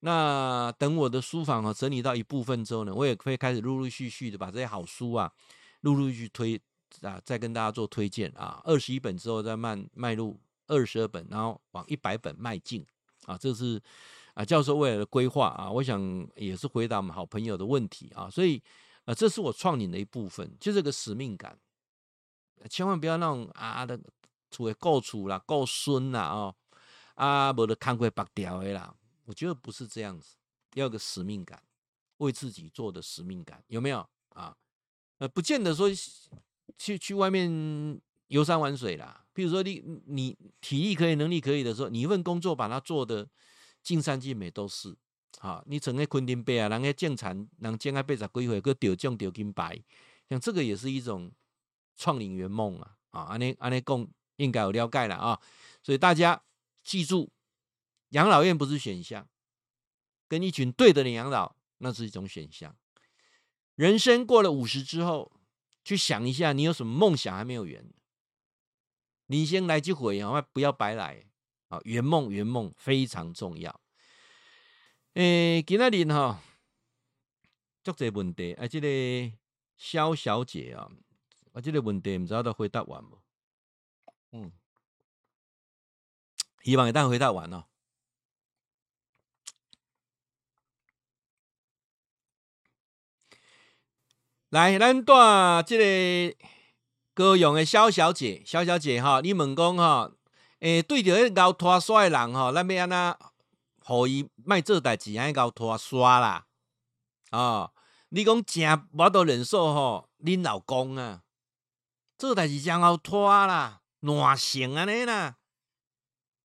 [0.00, 5.32] 那等我的书房啊整理到一部分之后呢，我也会开始陆陆续续的把这些好书啊，
[5.82, 6.60] 陆陆续续推
[7.02, 8.60] 啊，再跟大家做推荐啊。
[8.64, 10.40] 二十一本之后再慢迈入。
[10.70, 12.84] 二十二本，然后往一百本迈进
[13.24, 13.38] 啊！
[13.38, 13.80] 这是
[14.34, 18.28] 啊教授未来的规划啊，我想也是回答我们好朋友的问题啊。
[18.28, 18.62] 所以
[19.06, 21.58] 啊，这是我创领的一部分，就这个使命感。
[22.68, 23.98] 千万不要那种啊的
[24.50, 26.54] 处于够厝啦、够孙啦哦
[27.14, 28.94] 啊，无得看过白掉的啦。
[29.24, 30.36] 我觉得不是这样子，
[30.74, 31.62] 要有个使命感，
[32.18, 34.56] 为自己做的使命感有没有啊？
[35.18, 35.90] 呃，不见得说
[36.76, 39.24] 去去外面游山玩水啦。
[39.32, 43.28] 比如说你你体力可以，能力可以的时候，你一份工作把它做得
[43.82, 44.96] 尽善尽美都是
[45.40, 45.62] 啊。
[45.66, 49.82] 你整个昆汀杯啊，人家建产，人建个八十几岁，个得奖得金牌，
[50.28, 51.30] 像这个也是一种
[51.96, 53.22] 创领圆梦啊啊！
[53.24, 54.08] 安尼安尼讲
[54.38, 55.40] 应该有了解了啊。
[55.82, 56.42] 所以大家
[56.82, 57.30] 记住，
[58.08, 59.28] 养老院不是选项，
[60.26, 62.74] 跟一群对的人养老那是一种选项。
[63.76, 65.30] 人生过了五十之后，
[65.84, 67.88] 去想一下，你有什么梦想还没有圆？
[69.26, 71.26] 你先来几回啊，不要白来
[71.68, 71.78] 啊！
[71.84, 73.80] 圆梦圆梦非常重要。
[75.14, 76.40] 诶，今仔日哈，
[77.84, 79.32] 足侪问题，啊，这个
[79.76, 80.90] 肖小姐啊，
[81.52, 83.22] 啊，这个问题唔知道都回答完无？
[84.32, 84.52] 嗯，
[86.62, 87.64] 希望一旦回答完哦。
[94.50, 96.36] 来，咱带这个。
[97.14, 100.12] 高雄的萧小姐，萧小姐哈，你问讲哈，
[100.60, 103.18] 诶，对着迄咬拖刷的人哈，咱要安怎，
[103.80, 106.46] 互伊卖做代志，安咬拖刷啦，
[107.32, 107.72] 哦，
[108.10, 111.24] 你讲真无都忍受吼，恁老公啊，
[112.16, 115.36] 做代志真好拖啦，烂性安尼啦，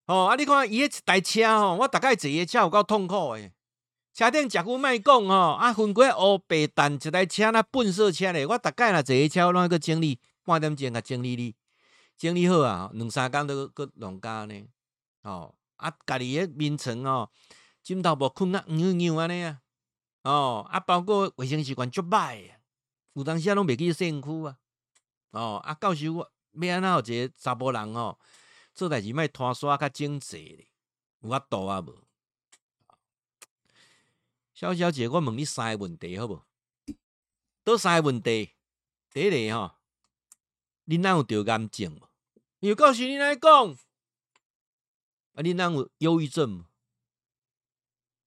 [0.08, 3.54] 哦，啊，你看伊迄一台车吼，我大概坐伊车有够痛苦诶，
[4.14, 10.20] 车顶食久卖讲吼，啊，分过乌白蛋一台车那粪色车咧，我大概若坐伊车，我拢个经历。
[10.46, 11.56] 半点钟啊，整理你
[12.18, 14.68] 整理好啊，两三工都搁弄家呢。
[15.22, 17.30] 哦，啊，家己个眠床哦，
[17.82, 19.62] 枕头无困啊，扭扭安尼啊。
[20.24, 22.58] 哦，啊，包括卫生习惯足歹啊，
[23.14, 24.58] 有当时啊拢袂记洗身躯啊。
[25.32, 28.18] 哦，啊，到时我要安怎有一个查甫人哦，
[28.74, 30.68] 做代志莫拖刷较整齐咧，
[31.22, 32.04] 有法度啊无？
[34.54, 36.44] 萧小姐，我问你三个问题好无？
[37.64, 38.52] 倒三个问题，
[39.12, 39.76] 第一个吼。
[40.86, 42.08] 你若有得癌症无？
[42.60, 43.72] 有告诉你来讲，
[45.34, 46.66] 啊，你若有忧郁症无？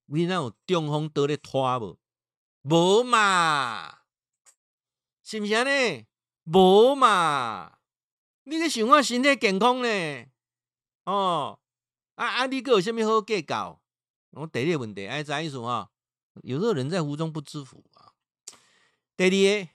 [0.06, 1.98] 你若有中风得咧拖无？
[2.62, 3.98] 无嘛？
[5.22, 6.06] 是不是安尼？
[6.44, 7.75] 无嘛？
[8.48, 10.26] 你咧想我身体健康呢？
[11.04, 11.58] 哦，
[12.14, 13.80] 啊啊，你阁有啥物好计较？
[14.30, 15.90] 我第二个问题，哎，啥意思啊？
[16.44, 18.12] 有时候人在福中不知福啊。
[19.16, 19.70] 第二个，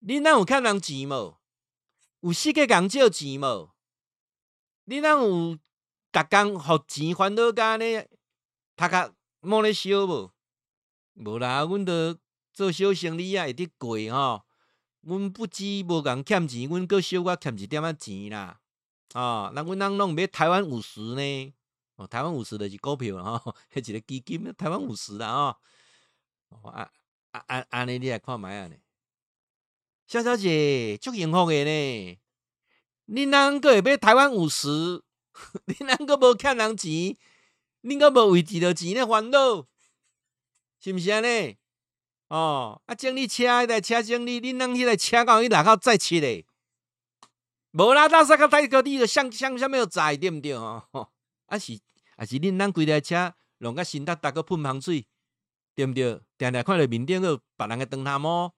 [0.00, 1.36] 你哪有欠人钱无？
[2.22, 3.70] 有四个人借钱无？
[4.86, 8.04] 你哪有逐工互钱烦恼甲呢？
[8.74, 10.32] 头壳摸咧烧无？
[11.14, 12.18] 无啦，阮都
[12.52, 14.42] 做小生意啊，会得过吼。
[15.08, 18.60] 阮不止无共欠钱，阮阁小可欠一点仔钱啦。
[19.14, 21.54] 哦，那阮人拢买台湾五十呢？
[21.96, 25.56] 哦，台湾五十着是股票啦，吼， 迄一个基金，台湾五十啦，
[26.50, 26.90] 哦，啊
[27.30, 28.76] 啊啊，安尼你来看觅啊呢？
[30.06, 32.18] 萧小姐足幸福的呢，
[33.06, 35.02] 你啷个会买台湾五十？
[35.66, 37.16] 你哪个无欠人钱？
[37.82, 39.66] 你个无为几多钱咧烦恼？
[40.80, 41.57] 是不是安尼？
[42.28, 46.44] 哦，啊，整理车迄台车整理，恁人迄台车搞去哪口再切嘞？
[47.72, 50.82] 无啦，大三个太高你着，向向啥物要载，对不对哦？
[51.46, 51.78] 啊是
[52.16, 55.06] 啊是，恁人规台车弄个新搭搭个喷香水，
[55.74, 56.20] 对毋对？
[56.36, 58.54] 定定看到面顶个别人个灯塔么？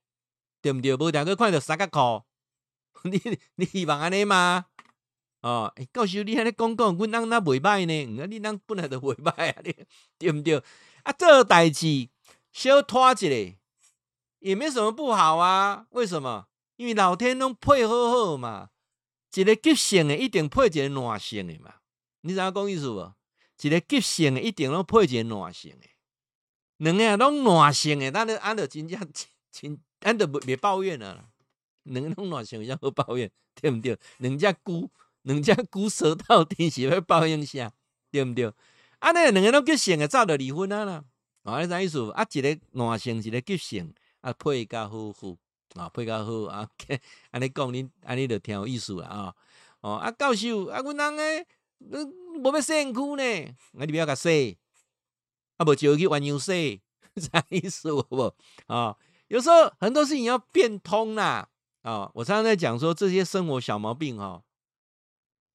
[0.62, 0.94] 对毋对？
[0.96, 2.24] 无定个看到三角裤，
[3.08, 3.20] 你
[3.54, 4.66] 你希望安尼吗？
[5.42, 9.62] 哦，告诉你安尼讲讲，阮人那袂歹呢，你人本来就袂歹啊，
[10.18, 10.62] 对毋对？
[11.02, 12.08] 啊，做代志
[12.52, 13.56] 小拖一下，
[14.40, 15.86] 也没什么不好啊。
[15.90, 16.46] 为什么？
[16.76, 18.70] 因为老天拢配好好嘛。
[19.32, 21.74] 一个急性的一定配一个暖性的嘛，
[22.22, 23.14] 你知影讲意思无？
[23.62, 25.86] 一个急性的一定拢配一个暖性的，
[26.78, 28.98] 两个拢暖性的，咱就按着真正
[29.52, 31.26] 真，咱就袂抱怨啊。
[31.84, 33.96] 两个拢暖性，才好抱怨，对毋对？
[34.18, 34.88] 两只龟，
[35.22, 37.70] 两只龟舌到底是要抱怨啥？
[38.10, 38.52] 对毋对？
[38.98, 41.04] 啊，那两个拢急性的，早就离婚啊啦。
[41.44, 42.10] 啊，你知影意思？
[42.10, 45.36] 啊，一个暖性，一个急性，啊，配甲好好。
[45.76, 46.68] 啊，配较好啊，
[47.30, 49.34] 安尼讲，恁安尼就挺有意思啦啊！
[49.82, 51.46] 哦，啊，教授，啊，阮人诶，
[51.78, 54.58] 无要洗身躯呢，啊，你不要甲洗，
[55.58, 56.82] 啊，无就去玩游戏，
[57.14, 58.34] 啥意思无？
[58.66, 58.96] 啊，
[59.28, 61.48] 有时候很多事情要变通啦。
[61.82, 64.42] 啊，我常常在讲说这些生活小毛病哈，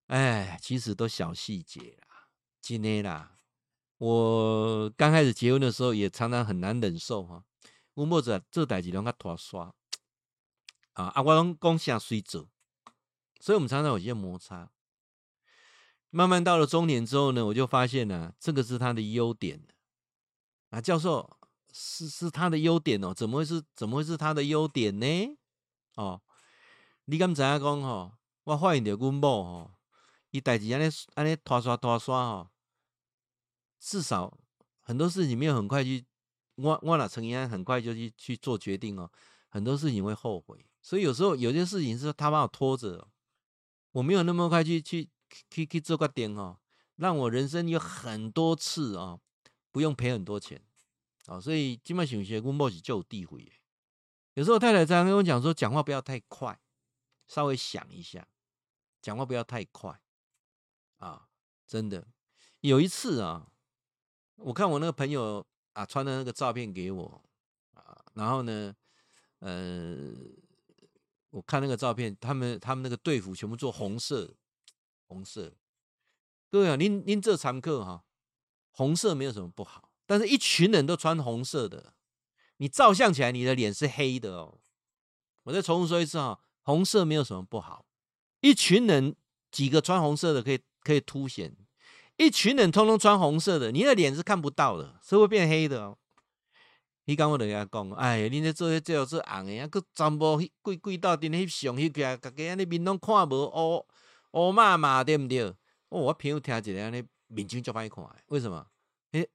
[0.08, 2.30] 哎，其实都小细节啦，
[2.62, 3.34] 真的啦。
[3.98, 7.44] 我刚开始结婚的时候，也常常很难忍受哈，
[7.96, 9.74] 我莫者这代志拢较拖刷。
[10.94, 11.22] 啊啊！
[11.22, 12.48] 我拢讲啥随做，
[13.42, 14.72] 所以我们常常有些摩擦。
[16.10, 19.62] 慢慢到了中年之后呢，我就发现呢、啊，这个是他的优点。
[20.70, 21.38] 啊，教授
[21.74, 25.38] 是是他的优点哦，怎么会是怎么会是他的优点呢？
[25.96, 26.22] 哦，
[27.04, 28.14] 你敢知影讲吼？
[28.46, 29.72] 我发现到阮某吼，
[30.32, 32.50] 伊代志安尼安尼拖刷拖刷吼，
[33.82, 34.38] 至少
[34.82, 36.06] 很多事情没有很快去，
[36.56, 39.12] 我我那成安很快就去去做决定哦，
[39.50, 40.66] 很多事情会后悔。
[40.82, 43.08] 所以有时候有些事情是他把我拖着，
[43.92, 45.10] 我没有那么快去去
[45.50, 46.58] 去去做个点哦，
[46.96, 49.20] 让我人生有很多次啊，
[49.72, 50.62] 不用赔很多钱
[51.26, 51.40] 啊。
[51.42, 53.52] 所以基本上有些阮某是就有地位。
[54.36, 56.60] 有时候太太常常跟我讲说，讲话不要太快，
[57.28, 58.28] 稍微想一下，
[59.02, 60.00] 讲话不要太快
[60.98, 61.28] 啊。
[61.66, 62.08] 真的
[62.60, 63.52] 有一次啊，
[64.36, 67.22] 我看我那个朋友啊传的那个照片给我
[67.74, 68.76] 啊，然后呢，
[69.40, 70.14] 呃。
[71.32, 74.38] 我看那个照片，他们他们那个队服全部做红色，
[75.06, 75.54] 红色。
[76.50, 78.06] 各位啊，您您这常客哈，
[78.72, 81.94] 红色没有什么不好，但是一群人都穿红色的，
[82.56, 84.62] 你照相起来你的脸是黑的哦。
[85.44, 87.86] 我再重复说一次哈，红色没有什么不好，
[88.40, 89.14] 一群人
[89.52, 91.54] 几个穿红色的可以可以凸显，
[92.18, 95.98] 一群人通通穿红色的，你的脸是看不到的，是会变黑的哦。
[97.06, 103.86] 你讲我着甲讲，哎，恁咧做迄做做红诶，啊，佫全部迄跪跪到顶翕相翕起来，逐家安尼面拢看无乌
[104.32, 105.44] 乌麻麻，对毋对？
[105.44, 105.56] 哦，
[105.90, 108.66] 我朋友听一个安尼面睛足歹看，为什么？
[109.12, 109.28] 迄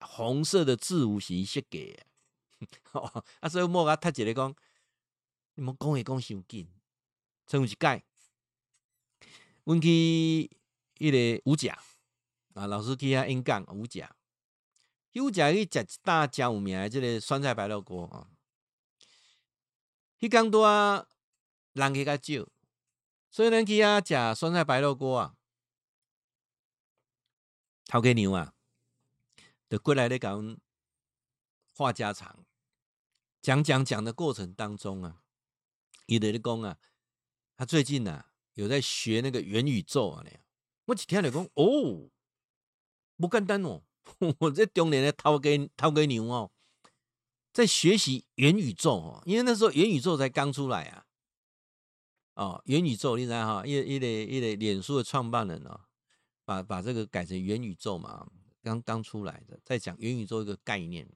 [0.00, 1.98] 红色的字有是设计，
[3.40, 4.54] 啊，所以莫甲读一个讲，
[5.54, 6.68] 你莫讲话讲伤紧。
[7.48, 8.04] 曾有一摆，
[9.64, 10.50] 阮去
[10.98, 11.78] 迄个五甲
[12.56, 14.16] 啊，老师去遐演讲五甲。
[15.12, 18.28] 有食去食一大家有名的这个酸菜白肉锅啊，
[20.18, 20.66] 迄讲多
[21.74, 22.48] 人去较少，
[23.30, 25.36] 所以咱去遐食酸菜白肉锅啊，
[27.86, 28.54] 头家娘啊，
[29.68, 30.58] 就过来咧讲
[31.74, 32.46] 话家常，
[33.42, 35.22] 讲讲讲的过程当中啊，
[36.06, 36.78] 伊在咧讲啊，
[37.54, 40.24] 他最近啊有在学那个元宇宙啊，
[40.86, 42.10] 我一听就讲哦，
[43.16, 43.82] 不简单哦。
[44.38, 46.50] 我这中年的头家头家娘哦，
[47.52, 51.06] 在学习元宇宙哦，因为那时候元宇宙才刚出来啊。
[52.34, 55.80] 哦，元宇宙你知道哈，一一个一个脸书的创办人哦，
[56.44, 58.28] 把把这个改成元宇宙嘛，
[58.62, 61.08] 刚刚出来的，在讲元宇宙一个概念。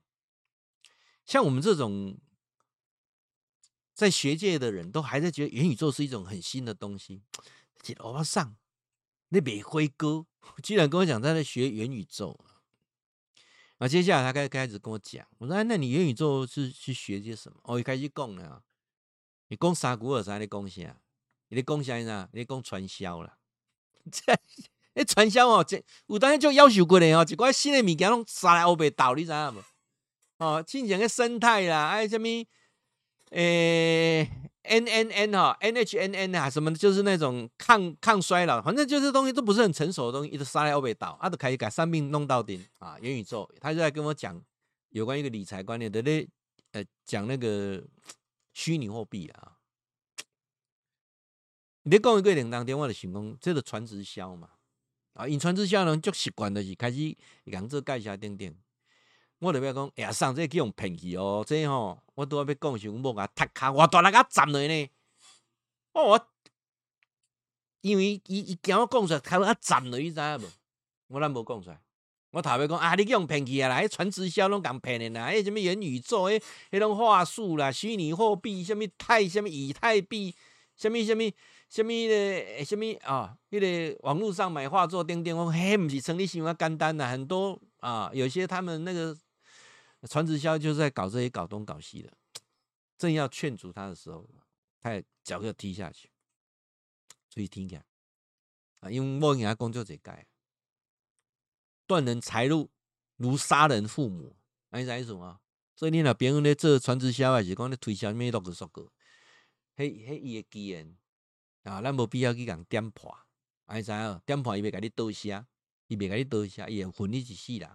[1.25, 2.19] 像我们这种
[3.95, 7.23] 在学界的人都还在觉得元宇宙是一种很新的东西。
[7.37, 8.57] 而且欧巴上，
[9.31, 10.27] 那北辉哥
[10.63, 12.39] 居然跟我讲他在学元宇宙。
[13.79, 18.63] 啊接下来他开开始跟我讲，我说：“，那你元宇宙是去学些什么？”哦，一开始讲了，
[19.49, 20.97] 你讲三股二三你讲啥？
[21.49, 22.29] 你讲啥？
[22.33, 23.39] 你讲传销了。
[24.13, 24.23] 这
[24.93, 29.65] 哎，传销哦，这有当然就要求过来哦，一寡新的物件拢杀来欧北倒，你知道吗？
[30.39, 32.27] 哦，进前个生态啦，哎，什么？
[33.31, 34.29] 诶、
[34.63, 44.41] N N N 哈，N H N N 啊，什么就是那种抗抗衰老，反正就是东西都不是很成熟的东西，一直杀来欧北倒，他都开始改三病弄到顶啊，元宇宙，他就在跟我讲
[44.91, 46.29] 有关一个理财观念的那
[46.73, 47.83] 呃讲那个
[48.53, 49.57] 虚拟货币啊，
[51.85, 54.51] 你讲一个铃铛电话的成功，这个传直销嘛，
[55.15, 57.17] 啊，因传直销人就习惯的是开始
[57.51, 58.55] 讲这介绍等等。
[59.41, 64.91] 我就要讲，哎呀，上这去用骗去哦，这吼，我都要要讲时，我某甲踢卡，我大力甲斩落呢。
[65.95, 66.29] 哦，我
[67.81, 70.45] 因为伊伊惊我讲出来，他要斩落，你知影无？
[71.09, 71.81] 我咱无讲出来。
[72.33, 80.35] 我头尾讲啊，你去用骗去啊，啦，迄传直销拢共骗的啦，迄什么元宇宙，迄迄种话术啦，虚拟货币，什么泰，什么以太币，
[80.77, 81.25] 什么什么
[81.71, 89.17] 什么的，什么啊，迄、哦那个网络上买画作钉钉，我嘿，毋是成立想法简单呐，很多啊，有些他们那个。
[90.09, 92.13] 传直销就是在搞这些搞东搞西的，
[92.97, 94.29] 正要劝阻他的时候，
[94.81, 96.11] 他也脚就踢下去，
[97.29, 97.85] 注意听起来
[98.81, 100.27] 啊，因为我给他工作者改，
[101.87, 102.71] 断人财路
[103.17, 104.37] 如杀人父母，
[104.71, 105.41] 你知什么？
[105.77, 108.91] 所以你那别人咧做传直销还是讲咧推销咩都个说个，
[109.77, 110.97] 嘿嘿伊个机缘
[111.63, 113.15] 啊，咱无必要去共点破，
[113.69, 114.23] 你知啊？
[114.25, 115.47] 点破伊袂甲你倒下，
[115.89, 117.69] 伊袂甲你倒下，伊会混你一世人，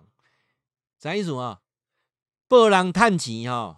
[0.99, 1.61] 知意思啊？
[2.47, 3.77] 报人趁钱吼，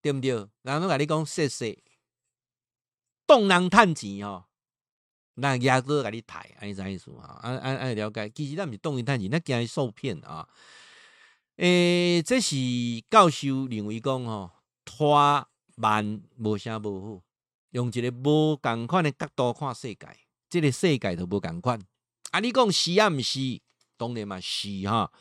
[0.00, 0.30] 对毋对？
[0.30, 1.82] 人拢甲你讲谢谢，
[3.26, 4.44] 动人趁钱吼，
[5.34, 7.38] 那压都甲你抬，安尼啥意思啊？
[7.42, 10.48] 安安安了解，其实咱毋是动人趁钱，咱惊伊受骗啊。
[11.56, 12.56] 诶、这是
[13.10, 14.50] 教授认为讲吼，
[14.84, 17.22] 拖慢无啥无好，
[17.70, 20.08] 用一个无共款的角度看世界，
[20.48, 21.80] 这个世界都无共款。
[22.30, 23.60] 啊，你讲是啊，毋是？
[23.96, 25.12] 当然嘛是哈。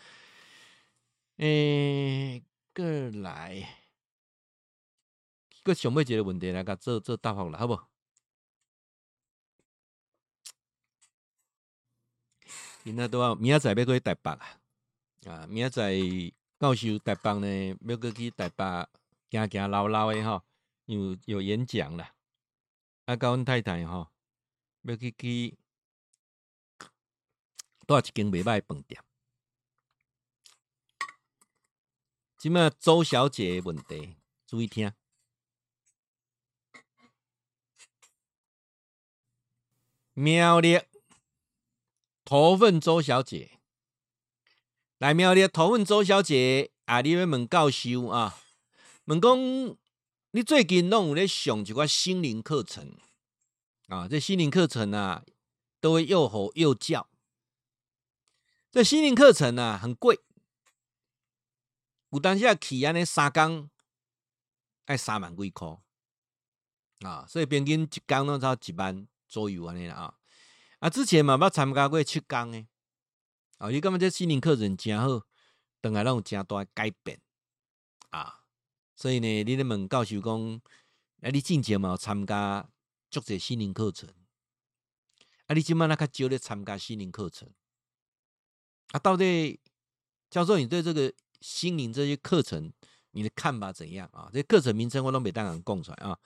[1.38, 2.44] 诶，
[2.76, 3.68] 过来，
[5.64, 7.80] 个想要一个问题来甲做做答复啦，好不？
[12.84, 14.60] 今仔都要明仔载要去台北啊！
[15.26, 16.00] 啊，明仔载
[16.60, 18.88] 教授台北呢，要过去台北
[19.32, 20.44] 行行绕绕的吼，
[20.86, 22.14] 有有演讲啦。
[23.06, 24.12] 啊，甲阮太太吼，
[24.84, 25.58] 要去去
[27.88, 29.02] 带一间袂歹饭店。
[32.44, 34.18] 什么周小姐的问题？
[34.46, 34.92] 注意听。
[40.12, 40.82] 苗栗
[42.26, 43.60] 头份周小姐
[44.98, 48.38] 来，苗栗头份周小姐啊，你要问教授啊？
[49.06, 49.40] 问讲
[50.32, 52.98] 你最近拢有咧上一寡心灵课程
[53.88, 54.06] 啊？
[54.10, 55.24] 这心灵课程啊，
[55.80, 57.08] 都会又吼又叫。
[58.70, 60.20] 这心灵课程啊，很贵。
[62.14, 63.72] 有当时啊，去安尼三工，
[64.86, 65.68] 爱三万几块
[67.00, 70.20] 啊，所以平均一工拢差一万左右安尼啦啊。
[70.78, 72.68] 啊，之前嘛捌参加过七工诶，
[73.58, 75.26] 啊，伊感觉这心灵课程真好，
[75.82, 77.20] 当然拢有真大诶改变
[78.12, 78.44] 啊。
[78.96, 80.62] 所以呢，你咧问教授讲，
[81.22, 82.70] 啊，你之前嘛有参加
[83.10, 84.08] 足侪心灵课程，
[85.48, 87.50] 啊，你即满那较少咧参加心灵课程，
[88.92, 89.60] 啊，到底
[90.30, 91.12] 教授你对这个？
[91.44, 92.72] 心灵这些课程，
[93.12, 94.30] 你的看法怎样啊？
[94.32, 96.18] 这课程名称我都没当然讲出来啊，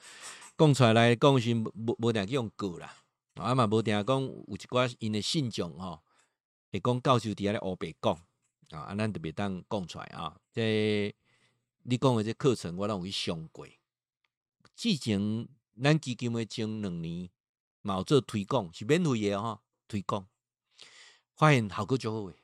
[0.56, 2.94] 讲出来来讲是无无定用过啦，
[3.34, 6.04] 啊嘛无定讲有一寡因的信众吼，
[6.72, 8.14] 会讲教授伫遐咧乌白讲
[8.70, 10.40] 啊，啊咱特别当讲出来啊。
[10.54, 11.12] 这
[11.82, 13.66] 你讲的这课程我拢有去上过，
[14.76, 15.48] 之前
[15.82, 17.28] 咱基金会前两年
[17.82, 20.28] 嘛有做推广，是免费的哈，推广
[21.36, 22.36] 发现效果就好诶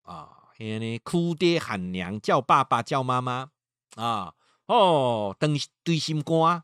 [0.00, 0.44] 啊。
[0.58, 3.50] 嘿呢，哭爹喊娘，叫爸爸叫妈妈
[3.96, 4.34] 啊！
[4.66, 5.54] 哦，等
[5.84, 6.62] 对心肝。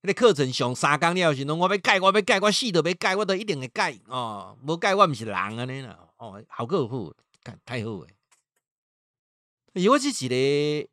[0.00, 4.56] 那个课程上三讲了是侬，我要改，我要改，我死都要改，我都一定会改哦。
[4.62, 6.08] 无改，我毋是人安尼啦。
[6.16, 7.12] 哦，效果好，
[7.66, 8.14] 太好诶。
[9.74, 10.90] 因为是一个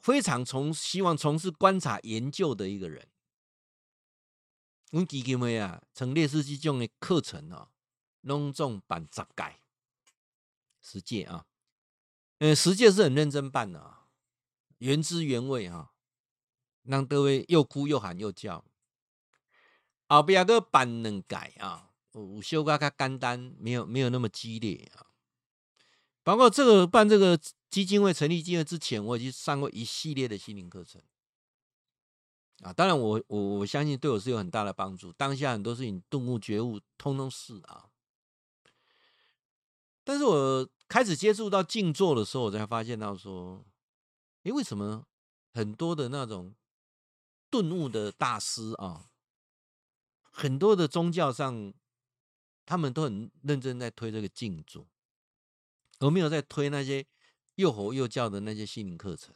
[0.00, 3.06] 非常从希望从事观察研究的一个人。
[4.90, 7.68] 阮基金会啊，成立是这种的课程哦，
[8.22, 9.54] 拢总办十届。
[10.90, 11.44] 十届啊，
[12.38, 14.06] 呃，十届是很认真办的啊，
[14.78, 15.92] 原汁原味哈，
[16.84, 18.64] 让各位又哭又喊又叫。
[20.06, 25.08] 后边个办两改啊，有小可较简单，没有没有那么激烈啊。
[26.22, 27.38] 包括这个办这个
[27.68, 31.02] 基金会成立基金之前，我已经上过一系列的心灵课程
[32.62, 32.72] 啊。
[32.72, 35.12] 当然我，我我我相信对我是有很大的帮助。
[35.12, 37.90] 当下很多事情顿悟觉悟，通通是啊。
[40.04, 43.64] 但是我开始接触到静坐的时候，我才发现到说，
[44.44, 45.06] 诶，为什么
[45.52, 46.54] 很多的那种
[47.50, 49.10] 顿悟的大师啊，
[50.22, 51.74] 很多的宗教上，
[52.64, 54.88] 他们都很认真在推这个静坐，
[55.98, 57.06] 而没有在推那些
[57.56, 59.34] 又吼又叫的那些心灵课程。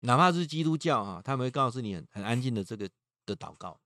[0.00, 2.88] 哪怕是基督教啊，他们会告诉你很很安静的这个
[3.24, 3.80] 的祷告，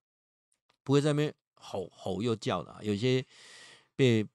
[0.84, 2.84] 不会在那边吼吼又叫的。
[2.84, 3.24] 有些
[3.96, 4.28] 被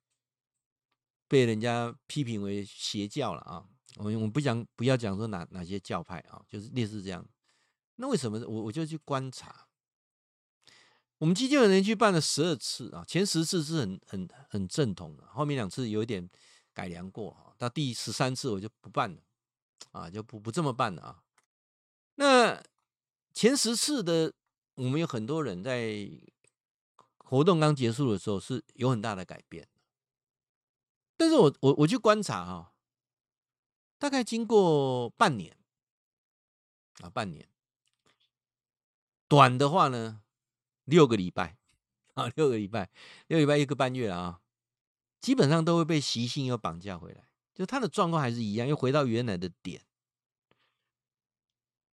[1.27, 3.65] 被人家批评为邪教了啊。
[3.97, 7.25] 我我不讲不要讲说哪哪些教派啊，就是类似这样。
[7.95, 9.67] 那为什么我我就去观察？
[11.17, 16.29] 我们基金会连续办了十二次啊，前十次是很很很正统的，后面两次有一点
[16.73, 19.21] 改良过啊，到第十三次我就不办了
[19.91, 21.23] 啊，就不不这么办了啊。
[22.15, 22.61] 那
[23.33, 24.33] 前十次的
[24.73, 26.05] 我们有很多人在
[27.19, 29.65] 活动刚结束的时候是有很大的改变，
[31.17, 32.73] 但是我我我去观察哈，
[33.97, 35.57] 大概经过半年
[37.01, 37.47] 啊，半年。
[39.27, 40.21] 短的话呢，
[40.83, 41.57] 六个礼拜
[42.13, 42.91] 啊，六个礼拜，
[43.27, 44.41] 六礼拜一个半月啊，
[45.19, 49.81] 基本上都会被习性又绑架回来，就他的状况还是一样，又回到原来的点。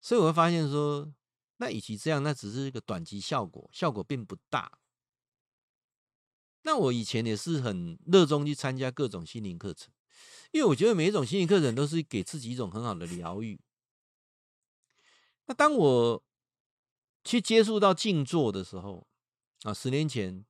[0.01, 1.15] 所以我会发现说，
[1.57, 4.81] 那与其这样，那只是一个短期效果，效果并不大。
[6.63, 9.93] 那我以前也是很热衷去参加各种心灵课程，
[10.53, 13.61] 因为我觉得每一种心灵课程都是给自己一种很好的疗愈。
[15.47, 16.23] 那当我
[17.25, 19.07] 去接触到静坐的时候，
[19.63, 20.45] 啊，十年前，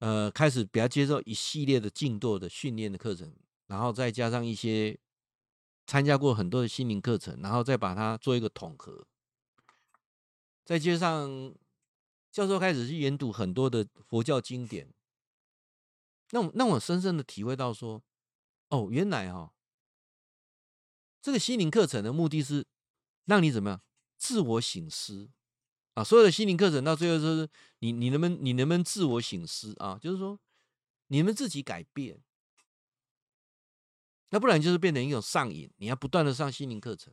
[0.00, 3.32] 呃，开始比较接受一系列的静坐的训练的课程，
[3.68, 4.98] 然后再加上一些
[5.86, 9.06] 参加过很多的心灵课程，然后再把它做一个统合，
[10.64, 11.54] 再加上
[12.32, 14.92] 教授开始去研读很多的佛教经典，
[16.30, 18.02] 那我那我深深的体会到说，
[18.70, 19.52] 哦，原来哈、哦，
[21.20, 22.66] 这个心灵课程的目的是
[23.26, 23.82] 让你怎么样？
[24.16, 25.30] 自我省思
[25.94, 27.50] 啊，所有的心灵课程到最后就是
[27.80, 29.98] 你，你能不能，你能不能自我省思啊？
[30.00, 30.40] 就是说，
[31.08, 32.22] 你们自己改变，
[34.30, 37.12] 那不然就是变成一种上瘾，你要不断的上心灵课程，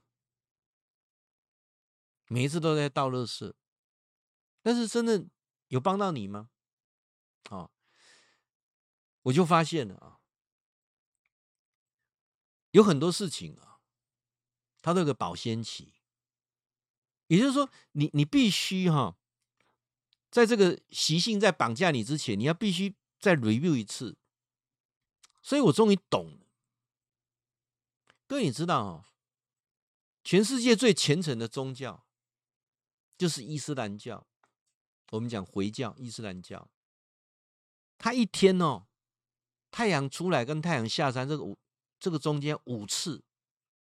[2.28, 3.52] 每一次都在倒垃圾，
[4.62, 5.26] 但是真的
[5.68, 6.50] 有帮到你吗？
[7.50, 7.72] 啊，
[9.24, 10.20] 我就发现了啊，
[12.72, 13.80] 有很多事情啊，
[14.82, 15.94] 它都有个保鲜期。
[17.28, 19.18] 也就是说你，你必须哈，
[20.32, 24.18] 在这个习性在绑架你之前，你要必须再 review 一次。
[25.42, 26.48] 所以我终于懂了。
[28.28, 29.14] 各位，你知道哈，
[30.24, 32.06] 全世界最虔诚的宗教
[33.18, 34.29] 就是伊斯兰教。
[35.12, 36.70] 我们讲回教，伊斯兰教，
[37.98, 38.88] 他一天哦，
[39.72, 41.58] 太阳出来跟太阳下山这个五
[42.00, 43.24] 这个中间五次，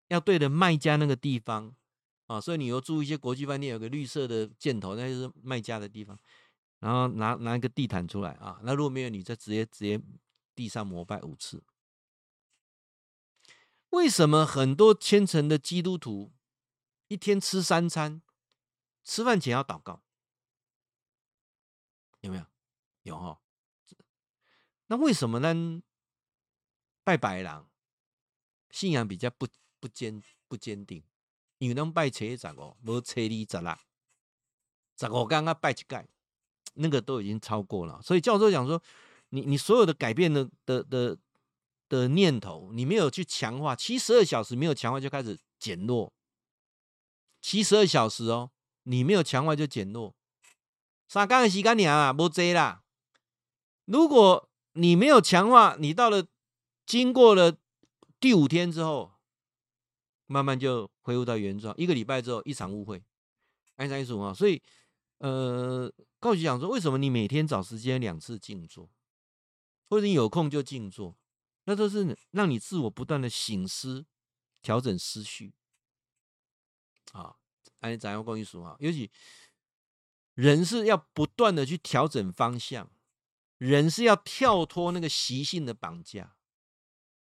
[0.09, 1.75] 要对着麦家那个地方。
[2.27, 6.19] 啊，所以你有住一些国际饭店，有个绿色的箭头，那就是麦家的地方。
[6.81, 10.01] 然后拿拿一个地毯出来啊，那如果没有，你再直接直接
[10.53, 11.63] 地上膜拜五次。
[13.91, 16.33] 为什么很多虔诚的基督徒
[17.07, 18.21] 一天吃三餐，
[19.05, 20.03] 吃饭前要祷告？
[22.27, 22.45] 有没有？
[23.03, 23.41] 有哈。
[24.89, 25.83] 那为什么呢？
[27.03, 27.69] 拜白狼，
[28.71, 29.47] 信仰比较不
[29.81, 31.03] 不坚不坚定。
[31.59, 33.79] 因为能拜初一十五，无初二十六，
[34.99, 36.07] 十五刚刚拜一盖，
[36.75, 38.03] 那个都已经超过了。
[38.03, 38.83] 所以教授讲说，
[39.29, 41.17] 你你所有的改变的的的
[41.89, 46.13] 的念头，你没有去强化，七十二小时没有强化就开始减弱。
[47.41, 48.51] 七十二小时哦，
[48.83, 50.16] 你没有强化就减弱。
[51.09, 52.83] 三天的时间啊，无济啦。
[53.85, 56.27] 如果你没有强化，你到了
[56.85, 57.57] 经过了
[58.21, 59.13] 第五天之后。
[60.29, 63.01] 慢慢就恢复到原状，一个礼拜之后一场误会，
[63.77, 64.61] 安三一数啊，所以
[65.19, 65.89] 呃，
[66.19, 68.91] 高级讲说，为什么你每天找时间两次静坐，
[69.89, 71.17] 或者你有空就静坐，
[71.67, 74.05] 那都是让你自我不断的醒思、
[74.61, 75.55] 调整思绪
[77.13, 77.37] 啊。
[77.79, 79.09] 安咱要关于说啊，尤其
[80.37, 82.91] 人是要不断的去调整方向，
[83.59, 86.37] 人是要跳脱那个习性的绑架。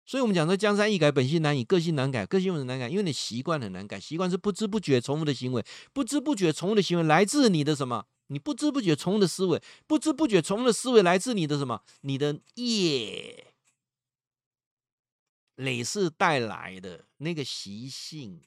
[0.06, 2.90] 所以，我们讲说江山易改，本性难移，个性难改，个性很难改？
[2.90, 5.64] 因为你习惯很难改，习惯是不知不觉重复的行为，
[5.94, 8.08] 不知不觉重复的行为来自你的什么？
[8.28, 11.84] 你不知不觉重复的思维，不知不觉重复的思维来自你的什么？
[12.02, 13.54] 你的业
[15.56, 18.42] 累世带来的那个习性。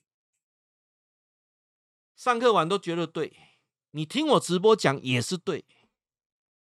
[2.17, 3.33] 上课完都觉得对，
[3.97, 5.64] 你听我直播讲也是对，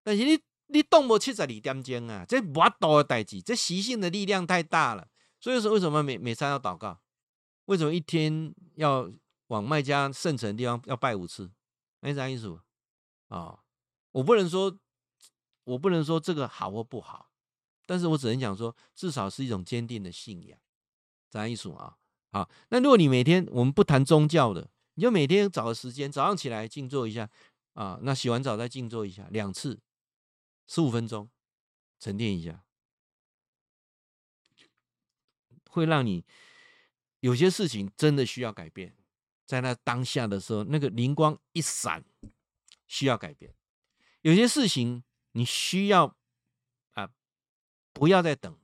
[0.01, 0.39] 但是你。
[0.67, 5.07] 你动不七十二点钟啊，这无多的代志，这习性的力量太大了。
[5.39, 6.99] 所以说，为什么每每餐要祷告？
[7.65, 9.07] 为什么一天要
[9.49, 11.51] 往麦加圣城的地方要拜五次？
[11.99, 12.59] 那啥意思？
[13.27, 13.59] 啊，
[14.11, 14.75] 我不能说，
[15.65, 17.29] 我不能说这个好或不好，
[17.85, 20.57] 但是我只能讲说，至少是一种坚定的信仰。
[21.31, 21.95] 啥意思啊？
[22.31, 27.29] 好，那如果你每天我们不谈宗教的，你就每天找个时间，早上起来静坐一下
[27.73, 29.79] 啊，那洗完澡再静坐一下，两次，
[30.67, 31.29] 十五分钟，
[31.99, 32.63] 沉淀一下，
[35.69, 36.25] 会让你
[37.19, 38.95] 有些事情真的需要改变，
[39.45, 42.03] 在那当下的时候，那个灵光一闪，
[42.87, 43.53] 需要改变。
[44.21, 45.03] 有些事情
[45.33, 46.17] 你需要
[46.93, 47.11] 啊，
[47.91, 48.57] 不要再等，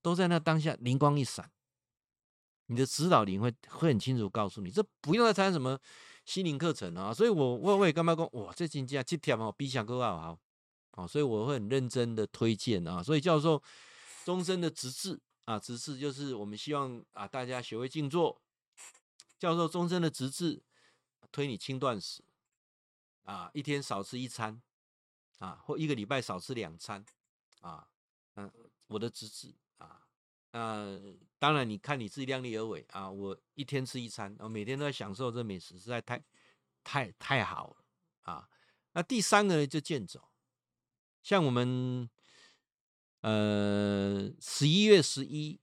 [0.00, 1.52] 都在那当下灵光一闪。
[2.66, 5.78] 你的指导灵会会很清楚告诉你，这不用再参加什么
[6.24, 7.12] 心灵课程啊。
[7.12, 10.38] 所以我我我也干嘛讲，哇，这真正这条哦比上个好好，
[10.92, 13.02] 好，所以我会很认真的推荐啊。
[13.02, 13.62] 所以教授
[14.24, 18.40] 终身的直志啊，直志就是我们希望啊大家学会静坐。
[19.38, 20.62] 教授终身的直志，
[21.30, 22.22] 推你轻断食
[23.24, 24.62] 啊，一天少吃一餐
[25.38, 27.04] 啊，或一个礼拜少吃两餐
[27.60, 27.88] 啊，
[28.36, 28.50] 嗯，
[28.86, 29.54] 我的直志。
[30.54, 31.00] 呃，
[31.40, 33.10] 当然，你看你自己量力而为啊。
[33.10, 36.22] 我一天吃一餐，我每天都在享受这美食，实在太、
[36.84, 37.76] 太、太好了
[38.22, 38.48] 啊。
[38.92, 40.28] 那第三个呢，就健走。
[41.24, 42.08] 像我们
[43.22, 45.58] 呃十一月十一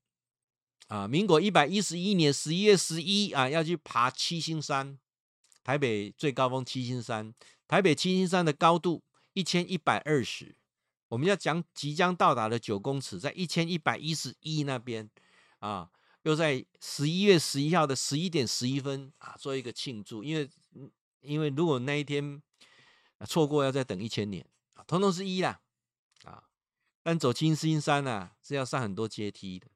[0.89, 4.99] 啊，民国一百一十一年十一月十一啊，要去爬七星山，
[5.63, 7.33] 台北最高峰七星山，
[7.65, 10.57] 台北七星山的高度一千一百二十。
[11.11, 15.09] 我们要讲即将到达的九公尺，在一千一百一十一那边
[15.59, 15.91] 啊，
[16.23, 20.23] 又在十一月十一号的十一点十一分啊，做一个庆祝。
[20.23, 20.49] 因为，
[21.19, 22.41] 因为如果那一天
[23.27, 25.59] 错过，要再等一千年啊，通通是一啦
[26.23, 26.45] 啊。
[27.03, 29.67] 但走七星山啊，是要上很多阶梯的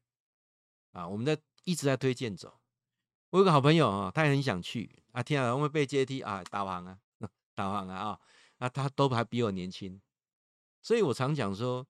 [0.94, 1.06] 啊。
[1.06, 2.62] 我们在一直在推荐走。
[3.32, 5.22] 我有个好朋友啊，他也很想去啊。
[5.22, 6.98] 天啊，我们背阶梯啊，导航啊，
[7.54, 8.20] 导航啊啊，
[8.60, 10.00] 那他都还比我年轻。
[10.86, 11.88] 所以我常讲说，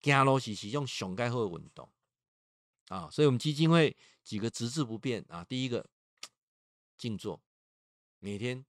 [0.00, 1.88] 走路是是用上盖好的运动
[2.88, 5.44] 啊，所以我们基金会几个直志不变啊。
[5.44, 5.88] 第一个，
[6.98, 7.40] 静坐，
[8.18, 8.66] 每天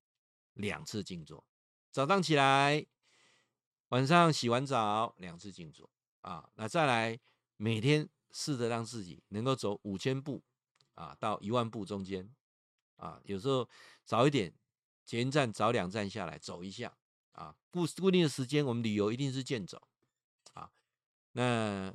[0.53, 1.43] 两次静坐，
[1.89, 2.85] 早上起来，
[3.87, 5.89] 晚上洗完澡两次静坐
[6.21, 6.47] 啊。
[6.53, 7.19] 那再来，
[7.57, 10.43] 每天试着让自己能够走五千步
[10.93, 12.31] 啊到一万步中间
[12.97, 13.67] 啊，有时候
[14.05, 14.53] 早一点，
[15.03, 16.95] 捷运站早两站下来走一下。
[17.33, 19.81] 啊，固固定的时间，我们旅游一定是健走，
[20.53, 20.69] 啊，
[21.31, 21.91] 那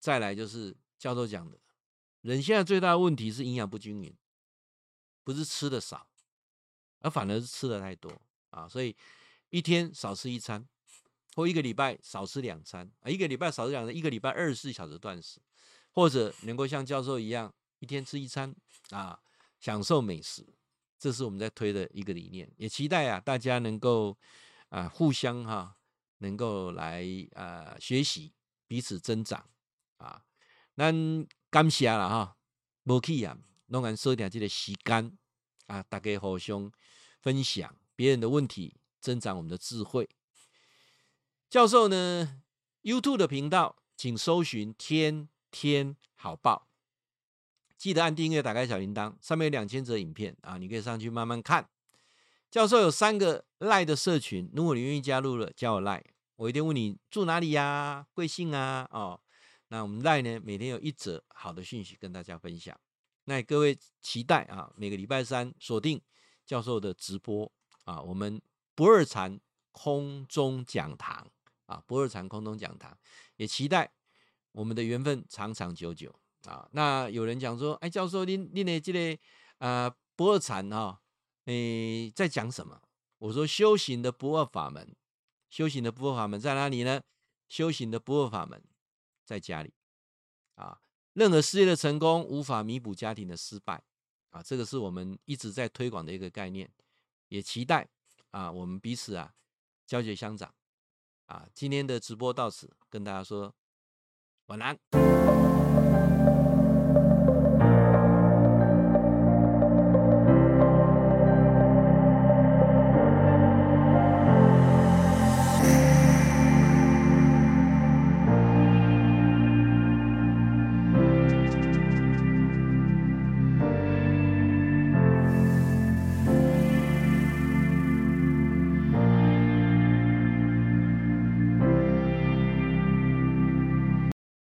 [0.00, 1.56] 再来就是教授讲的，
[2.22, 4.12] 人现在最大的问题是营养不均匀，
[5.22, 6.08] 不是吃的少，
[6.98, 8.10] 而反而是吃的太多
[8.50, 8.96] 啊，所以
[9.50, 10.66] 一天少吃一餐，
[11.36, 15.40] 或一个礼拜少吃两餐，啊，一个礼拜少吃两餐，一个礼拜二十四小时断食，
[15.92, 18.52] 或者能够像教授一样一天吃一餐
[18.90, 19.20] 啊，
[19.60, 20.44] 享受美食，
[20.98, 24.18] 这是我们在推的一个理念，也期待啊大家能够。
[24.68, 25.76] 啊，互相哈、
[26.18, 28.34] 能够来啊学习，
[28.66, 29.48] 彼此增长
[29.98, 30.24] 啊。
[30.74, 30.92] 那
[31.50, 32.36] 感谢了哈，
[32.84, 35.16] 无去啊，弄完收点这个时间
[35.66, 36.70] 啊，大家互相
[37.20, 40.08] 分享别人的问题，增长我们的智慧。
[41.48, 42.42] 教授呢
[42.82, 46.68] ，YouTube 的频道，请搜寻“天天好报”，
[47.78, 51.70] 记得按订阅，打开小铃铛，上面有两千则影片啊，你可以上去慢慢看。
[52.50, 56.02] 教授有三个赖的社群，如果你愿意加入了，加我赖，
[56.36, 58.88] 我一定问你住哪里呀、啊，贵姓啊？
[58.92, 59.20] 哦，
[59.68, 62.78] 那我们赖呢，每天有一则好的讯息跟大家分享。
[63.24, 66.00] 那各位期待啊，每个礼拜三锁定
[66.46, 67.50] 教授的直播
[67.84, 68.40] 啊，我们
[68.74, 69.38] 不二禅
[69.72, 71.26] 空中讲堂
[71.66, 72.96] 啊，不二禅空中讲堂，
[73.36, 73.92] 也期待
[74.52, 76.14] 我们的缘分长长久久
[76.44, 76.66] 啊。
[76.72, 79.18] 那有人讲说，哎，教授，您您的这个
[79.58, 81.00] 啊不二禅啊。
[81.46, 82.80] 诶，在讲什么？
[83.18, 84.94] 我说修行的不二法门，
[85.48, 87.02] 修行的不二法门在哪里呢？
[87.48, 88.62] 修行的不二法门
[89.24, 89.72] 在家里
[90.56, 90.80] 啊。
[91.14, 93.82] 任何事业的成功无法弥补家庭的失败
[94.30, 96.70] 啊，这个是我们一直在推广的一个概念，
[97.28, 97.88] 也期待
[98.32, 99.32] 啊我们彼此啊
[99.86, 100.52] 教学相长
[101.26, 101.48] 啊。
[101.54, 103.54] 今天的直播到此，跟大家说
[104.46, 105.45] 晚安。